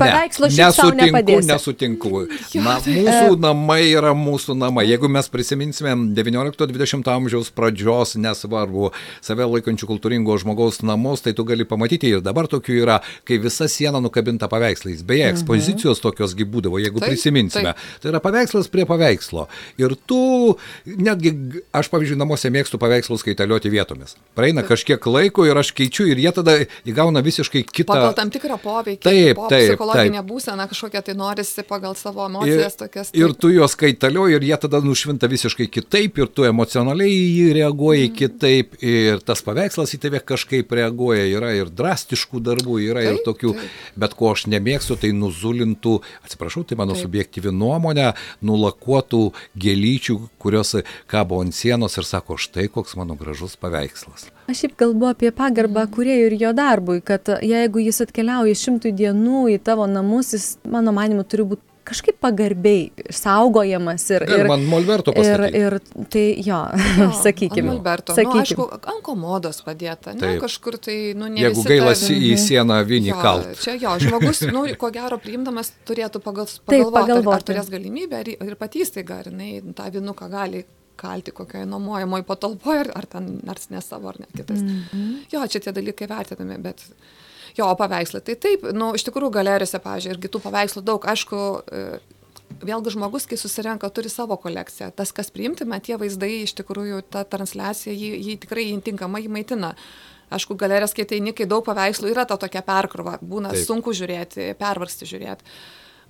paveikslo 0.00 0.48
ne, 0.48 0.56
šiaip 0.56 0.78
savo 0.78 0.96
nepadės. 0.96 1.50
Nesutinku. 1.52 2.24
Na, 2.64 2.78
mūsų 2.80 3.36
namai 3.44 3.82
yra 3.90 4.16
mūsų 4.16 4.56
namai. 4.56 4.88
Jeigu 4.88 5.12
mes 5.12 5.28
prisiminsime 5.28 5.92
19-20 6.16 7.12
amžiaus 7.12 7.52
pradžios, 7.52 7.79
valdžios, 7.80 8.16
nesvarbu, 8.20 8.90
save 9.24 9.46
laikančių 9.46 9.88
kultūringo 9.88 10.36
žmogaus 10.40 10.82
namus, 10.82 11.22
tai 11.24 11.32
tu 11.34 11.44
gali 11.44 11.64
pamatyti 11.64 12.10
ir 12.10 12.20
dabar 12.20 12.48
tokių 12.50 12.76
yra, 12.82 13.00
kai 13.24 13.38
visa 13.38 13.68
siena 13.68 14.00
nukabinta 14.00 14.48
paveikslais. 14.48 15.02
Beje, 15.02 15.26
mhm. 15.26 15.34
ekspozicijos 15.34 15.98
mhm. 15.98 16.04
tokiosgi 16.08 16.44
būdavo, 16.44 16.80
jeigu 16.80 17.00
taip, 17.00 17.14
prisiminsime. 17.14 17.74
Taip. 17.74 18.00
Tai 18.02 18.12
yra 18.12 18.20
paveikslas 18.20 18.70
prie 18.70 18.86
paveikslo. 18.88 19.46
Ir 19.80 19.96
tu, 20.06 20.56
netgi, 20.86 21.34
aš 21.72 21.90
pavyzdžiui, 21.92 22.18
namuose 22.20 22.50
mėgstu 22.52 22.80
paveikslus 22.80 23.24
kaitalioti 23.26 23.72
vietomis. 23.72 24.16
Praeina 24.36 24.64
kažkiek 24.66 25.04
laiko 25.10 25.46
ir 25.48 25.58
aš 25.58 25.72
keičiu 25.76 26.08
ir 26.10 26.20
jie 26.20 26.32
tada 26.34 26.56
įgauna 26.88 27.22
visiškai 27.24 27.64
kitą. 27.66 27.94
Pagal 27.94 28.16
tam 28.18 28.32
tikrą 28.32 28.58
poveikį. 28.62 29.02
Taip, 29.04 29.42
taip. 29.50 29.74
Psichologinė 29.74 30.24
būsena 30.26 30.66
kažkokia 30.70 31.04
tai 31.06 31.16
norisi 31.18 31.64
pagal 31.66 31.96
savo 31.98 32.26
emocijas 32.26 32.74
ir, 32.74 32.78
tokias. 32.84 33.12
Taip. 33.12 33.20
Ir 33.20 33.34
tu 33.38 33.52
juos 33.52 33.76
kaitalioji 33.78 34.38
ir 34.38 34.48
jie 34.50 34.58
tada 34.64 34.80
nušvinta 34.84 35.30
visiškai 35.30 35.68
kitaip 35.72 36.18
ir 36.20 36.30
tu 36.32 36.46
emocionaliai 36.48 37.10
jį 37.10 37.50
reaguoji 37.60 38.08
mm. 38.08 38.16
kitaip 38.18 38.74
ir 38.82 39.22
tas 39.26 39.42
paveikslas 39.46 39.94
į 39.94 40.00
tave 40.02 40.20
kažkaip 40.24 40.72
reaguoja. 40.80 41.28
Yra 41.30 41.52
ir 41.58 41.70
drastiškų 41.70 42.42
darbų, 42.48 42.80
yra 42.88 43.04
taip, 43.04 43.20
ir 43.20 43.24
tokių, 43.26 43.54
taip. 43.58 43.78
bet 44.04 44.16
ko 44.18 44.32
aš 44.34 44.46
nemėgstu, 44.50 44.96
tai 45.00 45.12
nuzulintų, 45.16 45.96
atsiprašau, 46.24 46.64
tai 46.66 46.78
mano 46.80 46.96
taip. 46.96 47.06
subjektyvi 47.06 47.54
nuomonė, 47.54 48.10
nulakuotų 48.46 49.22
gėlyčių, 49.60 50.18
kurios 50.42 50.74
kabo 51.10 51.40
ant 51.44 51.56
sienos 51.56 51.98
ir 52.00 52.08
sako, 52.08 52.38
štai 52.40 52.68
koks 52.72 52.96
mano 52.98 53.16
gražus 53.20 53.56
paveikslas. 53.60 54.28
Aš 54.50 54.64
šiaip 54.64 54.76
kalbu 54.80 55.10
apie 55.12 55.30
pagarbą 55.34 55.86
kuriejui 55.94 56.30
ir 56.32 56.38
jo 56.40 56.52
darbui, 56.56 57.00
kad 57.06 57.28
jeigu 57.46 57.82
jis 57.84 58.02
atkeliauja 58.06 58.58
šimtų 58.58 58.94
dienų 58.98 59.46
į 59.54 59.58
tavo 59.64 59.86
namus, 59.90 60.34
jis, 60.34 60.52
mano 60.66 60.94
manimu, 60.96 61.26
turi 61.28 61.46
būti 61.52 61.69
kažkaip 61.90 62.18
pagarbiai 62.22 63.10
saugojamas 63.14 64.06
ir... 64.14 64.24
Ir, 64.28 64.44
ir 64.44 64.50
man 64.50 64.64
Molberto 64.70 65.14
pasakė. 65.16 65.50
Ir, 65.50 65.76
ir 65.82 66.06
tai 66.12 66.24
jo, 66.46 66.60
jo 67.00 67.10
sakykime. 67.24 67.66
Molberto, 67.68 68.16
sakykim. 68.16 68.38
nu, 68.38 68.44
aišku, 68.44 68.66
ant 68.94 69.04
komodos 69.06 69.62
padėta, 69.66 70.14
ne 70.16 70.24
Taip. 70.24 70.40
kažkur 70.46 70.78
tai, 70.82 70.98
nu, 71.18 71.28
ne. 71.32 71.44
Jeigu 71.44 71.66
gailas 71.66 72.06
ta... 72.06 72.16
į 72.16 72.32
sieną 72.40 72.80
vinį 72.88 73.14
kalt. 73.20 73.54
Čia 73.60 73.76
jo, 73.80 73.94
žmogus, 74.06 74.44
nu, 74.50 74.66
ko 74.80 74.92
gero 74.94 75.20
priimdamas 75.22 75.72
turėtų 75.88 76.22
pagal, 76.24 76.48
pagalvoti, 76.48 76.74
Taip, 76.74 76.92
pagalvoti. 76.98 77.34
Ar, 77.34 77.40
ar 77.40 77.48
turės 77.52 77.72
galimybę, 77.72 78.24
ar, 78.24 78.34
ir 78.50 78.60
patys 78.60 78.94
tai 78.94 79.06
gali, 79.08 79.32
jinai 79.32 79.74
tą 79.76 79.90
vinuką 79.94 80.30
gali 80.32 80.64
kalti 81.00 81.32
kokioje 81.32 81.66
nuomojamoje 81.66 82.26
patalpoje, 82.28 82.84
ar, 82.84 82.92
ar 83.00 83.08
ten, 83.08 83.32
nors 83.46 83.70
ne 83.72 83.80
savo, 83.84 84.10
ar 84.12 84.20
ne 84.20 84.28
kitas. 84.36 84.60
Mm 84.60 84.82
-hmm. 84.92 85.16
Jo, 85.32 85.46
čia 85.46 85.60
tie 85.64 85.72
dalykai 85.72 86.08
vertinami, 86.08 86.58
bet 86.58 86.84
Jo, 87.58 87.70
paveikslai. 87.78 88.22
Tai 88.26 88.36
taip, 88.40 88.64
nu, 88.76 88.92
iš 88.96 89.04
tikrųjų 89.08 89.32
galerijose, 89.34 89.80
pavyzdžiui, 89.82 90.14
ir 90.14 90.22
kitų 90.22 90.42
paveikslų 90.44 90.82
daug. 90.86 91.06
Aišku, 91.12 91.40
e, 91.70 91.84
vėlgi 92.66 92.94
žmogus, 92.94 93.26
kai 93.30 93.38
susirenka, 93.40 93.90
turi 93.94 94.12
savo 94.12 94.36
kolekciją. 94.40 94.90
Tas, 94.96 95.14
kas 95.16 95.32
priimtina, 95.34 95.80
tie 95.82 95.98
vaizdai, 96.00 96.42
iš 96.44 96.54
tikrųjų, 96.60 97.02
ta 97.10 97.24
transliacija, 97.24 97.94
jį, 97.94 98.12
jį 98.28 98.38
tikrai 98.44 98.66
tinkamai 98.84 99.24
maitina. 99.32 99.74
Aišku, 100.30 100.54
galerijos, 100.54 100.94
kai 100.94 101.08
tai 101.10 101.18
kai 101.34 101.48
daug 101.50 101.64
paveikslų, 101.66 102.12
yra 102.12 102.22
ta 102.28 102.36
tokia 102.38 102.62
perkrova, 102.62 103.16
būna 103.18 103.50
taip. 103.50 103.66
sunku 103.66 103.90
žiūrėti, 103.96 104.52
pervarsti 104.60 105.08
žiūrėti. 105.10 105.42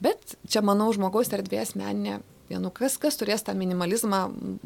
Bet 0.00 0.36
čia, 0.48 0.60
manau, 0.60 0.90
žmogaus 0.92 1.32
erdvės 1.32 1.72
meninė 1.76 2.20
vienu, 2.50 2.70
kas, 2.74 2.96
kas 3.00 3.16
turės 3.20 3.44
tą 3.46 3.54
minimalizmą, 3.58 4.20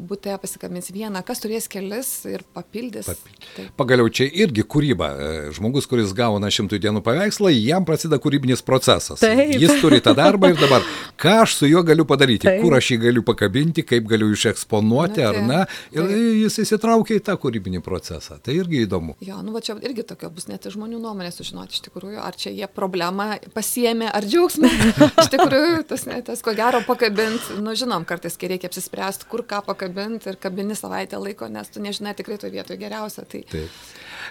būtė 0.09 0.35
pasikabins 0.41 0.89
vieną, 0.93 1.21
kas 1.25 1.41
turės 1.43 1.67
kelis 1.71 2.09
ir 2.29 2.43
papildys. 2.55 3.09
Papildys. 3.11 3.71
Pagaliau 3.77 4.09
čia 4.09 4.27
irgi 4.27 4.65
kūryba. 4.65 5.09
E, 5.11 5.29
žmogus, 5.55 5.87
kuris 5.89 6.13
gauna 6.17 6.49
šimtų 6.53 6.79
dienų 6.81 7.03
paveikslą, 7.05 7.51
jam 7.53 7.85
prasideda 7.87 8.19
kūrybinis 8.21 8.63
procesas. 8.65 9.21
Taip. 9.21 9.53
Jis 9.61 9.77
turi 9.83 10.01
tą 10.03 10.15
darbą 10.17 10.51
ir 10.53 10.59
dabar, 10.59 10.85
ką 11.21 11.35
aš 11.43 11.57
su 11.59 11.69
juo 11.69 11.83
galiu 11.85 12.07
padaryti, 12.09 12.47
taip. 12.49 12.63
kur 12.63 12.77
aš 12.77 12.91
jį 12.93 12.99
galiu 13.05 13.25
pakabinti, 13.27 13.85
kaip 13.85 14.09
galiu 14.09 14.31
išeksponuoti 14.33 15.21
Na, 15.21 15.29
ar 15.29 15.41
ne. 15.45 15.61
Ir 15.93 16.09
taip. 16.09 16.25
jis 16.41 16.59
įsitraukia 16.65 17.19
į 17.19 17.25
tą 17.29 17.37
kūrybinį 17.41 17.83
procesą. 17.85 18.39
Tai 18.41 18.57
irgi 18.57 18.83
įdomu. 18.87 19.17
Jo, 19.25 19.41
nu 19.45 19.53
va 19.55 19.61
čia 19.65 19.77
irgi 19.85 20.07
tokia 20.07 20.31
bus 20.33 20.49
net 20.49 20.65
žmonių 20.71 20.99
nuomonė 21.03 21.31
sužinoti 21.35 21.77
iš 21.77 21.85
tikrųjų, 21.89 22.19
ar 22.23 22.37
čia 22.39 22.53
jie 22.55 22.67
problemą 22.71 23.35
pasiemė, 23.55 24.09
ar 24.09 24.25
džiaugsmą. 24.25 24.71
iš 25.23 25.31
tikrųjų, 25.35 25.85
tas, 25.91 26.07
tas 26.25 26.43
ko 26.45 26.55
gero 26.57 26.81
pakabinti, 26.87 27.59
nu 27.61 27.74
žinom, 27.79 28.07
kartais, 28.07 28.37
kai 28.39 28.51
reikia 28.53 28.71
apsispręsti, 28.71 29.29
kur 29.31 29.45
ką 29.47 29.61
pakabinti 29.67 30.31
ir 30.31 30.39
kabini 30.41 30.77
savaitę 30.77 31.19
laiko, 31.21 31.49
nes 31.51 31.71
tu 31.71 31.83
nežinai 31.83 32.15
tikrai 32.17 32.39
toje 32.41 32.55
vietoje 32.55 32.79
geriausia. 32.81 33.25
Tai... 33.29 33.43
Taip. 33.51 33.79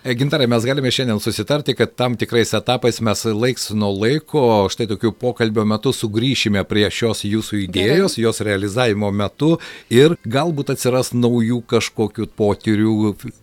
E, 0.02 0.14
gintarai, 0.18 0.46
mes 0.50 0.64
galime 0.66 0.90
šiandien 0.92 1.20
susitarti, 1.22 1.74
kad 1.78 1.94
tam 1.96 2.16
tikrais 2.18 2.52
etapais 2.56 3.00
mes 3.04 3.24
laiks 3.24 3.70
nuo 3.76 3.92
laiko, 3.94 4.42
štai 4.72 4.88
tokių 4.90 5.12
pokalbio 5.20 5.64
metu 5.68 5.94
sugrįšime 5.94 6.64
prie 6.68 6.84
šios 6.92 7.24
jūsų 7.28 7.60
idėjos, 7.68 8.16
Gerai. 8.16 8.24
jos 8.26 8.42
realizavimo 8.44 9.10
metu 9.14 9.54
ir 9.92 10.16
galbūt 10.26 10.74
atsiras 10.74 11.12
naujų 11.14 11.60
kažkokių 11.70 12.28
potyrių, 12.36 12.96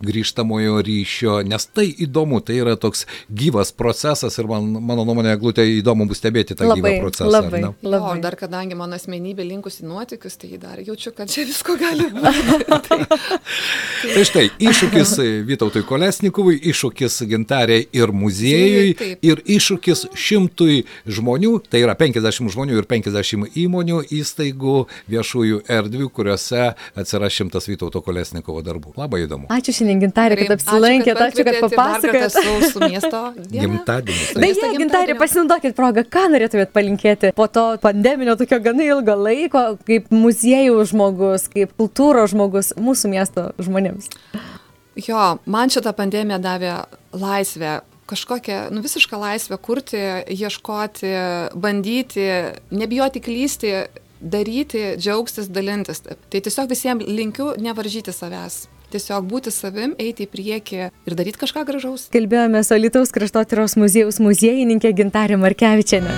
grįžtamojo 0.05 0.81
ryšio, 0.85 1.39
nes 1.47 1.67
tai 1.71 1.87
įdomu, 2.05 2.41
tai 2.45 2.59
yra 2.61 2.75
toks 2.79 3.07
gyvas 3.29 3.73
procesas 3.73 4.37
ir 4.37 4.49
man, 4.51 4.67
mano 4.91 5.07
nuomonė, 5.07 5.37
glūtė 5.41 5.65
įdomu 5.79 6.09
bus 6.11 6.21
stebėti 6.21 6.57
tą 6.59 6.69
labai, 6.69 6.97
gyvą 6.97 7.07
procesą. 7.07 7.31
Labai, 7.31 7.63
labai. 7.81 8.01
O 8.11 8.21
dar 8.21 8.37
kadangi 8.39 8.77
mano 8.77 8.99
asmenybė 8.99 9.47
linkusi 9.47 9.87
nuotikius, 9.91 10.37
tai 10.39 10.57
dar 10.61 10.79
jaučiu, 10.79 11.11
kad 11.15 11.29
čia 11.31 11.43
visko 11.47 11.75
gali 11.79 12.07
būti. 12.13 12.57
tai, 12.87 12.99
tai 14.01 14.23
štai, 14.27 14.45
iššūkis 14.63 15.13
Vytautui 15.47 15.83
Kolesnikovui, 15.87 16.55
iššūkis 16.71 17.21
gintarė 17.29 17.81
ir 17.95 18.13
muziejui, 18.15 18.95
Taip. 18.99 19.25
ir 19.25 19.43
iššūkis 19.57 20.05
šimtui 20.15 20.81
žmonių, 21.09 21.57
tai 21.71 21.83
yra 21.83 21.95
50 21.99 22.51
žmonių 22.55 22.79
ir 22.79 22.87
50 22.89 23.59
įmonių, 23.65 24.01
įstaigų, 24.21 24.77
viešųjų 25.11 25.63
erdvių, 25.77 26.09
kuriuose 26.15 26.71
atsiras 26.95 27.35
šimtas 27.35 27.67
Vytauto 27.69 28.03
Kolesnikovo 28.05 28.63
darbų. 28.65 28.95
Labai 28.99 29.25
įdomu. 29.25 29.49
Ačiū 29.53 29.75
šiandien 29.81 30.05
gintarė, 30.05 30.39
kad 30.41 30.55
apsilankėte, 30.57 31.27
ačiū, 31.27 31.45
kad 31.47 31.59
papasakojate. 31.67 32.45
Su 32.71 32.83
miesto 32.91 33.21
gimtadienis. 33.51 34.33
Beje, 34.39 34.71
gintarė, 34.79 35.15
pasinaudokit 35.19 35.75
progą, 35.77 36.05
ką 36.07 36.27
norėtumėt 36.33 36.73
palinkėti 36.75 37.33
po 37.37 37.47
to 37.51 37.65
pandeminio 37.83 38.35
tokio 38.39 38.61
gana 38.63 38.85
ilgo 38.85 39.15
laiko, 39.17 39.63
kaip 39.87 40.09
muziejų 40.13 40.81
žmogus, 40.91 41.47
kaip 41.51 41.73
kultūros 41.79 42.33
žmogus 42.33 42.73
mūsų 42.79 43.11
miesto 43.13 43.49
žmonėms? 43.61 44.09
Jo, 44.99 45.37
man 45.47 45.71
šitą 45.71 45.93
pandemiją 45.95 46.41
davė 46.43 46.73
laisvę, 47.15 47.79
kažkokią, 48.11 48.59
nu 48.75 48.83
visišką 48.83 49.19
laisvę 49.19 49.57
kurti, 49.57 50.01
ieškoti, 50.35 51.13
bandyti, 51.55 52.27
nebijoti 52.75 53.23
klysti, 53.23 53.73
daryti, 54.21 54.83
džiaugtis, 54.99 55.49
dalintis. 55.49 56.03
Tai 56.03 56.43
tiesiog 56.43 56.69
visiems 56.71 57.07
linkiu 57.07 57.53
nevaržyti 57.61 58.13
savęs. 58.15 58.65
Tiesiog 58.91 59.23
būti 59.31 59.53
savim, 59.55 59.93
eiti 59.95 60.25
į 60.27 60.31
priekį 60.33 60.81
ir 61.07 61.15
daryti 61.15 61.39
kažką 61.39 61.63
gražaus. 61.67 62.09
Kalbėjome 62.11 62.59
su 62.67 62.75
Alitaus 62.75 63.15
kraštotyros 63.15 63.77
muziejaus 63.79 64.19
muziejininkė 64.19 64.91
Gintarė 64.97 65.39
Markevičiane. 65.39 66.17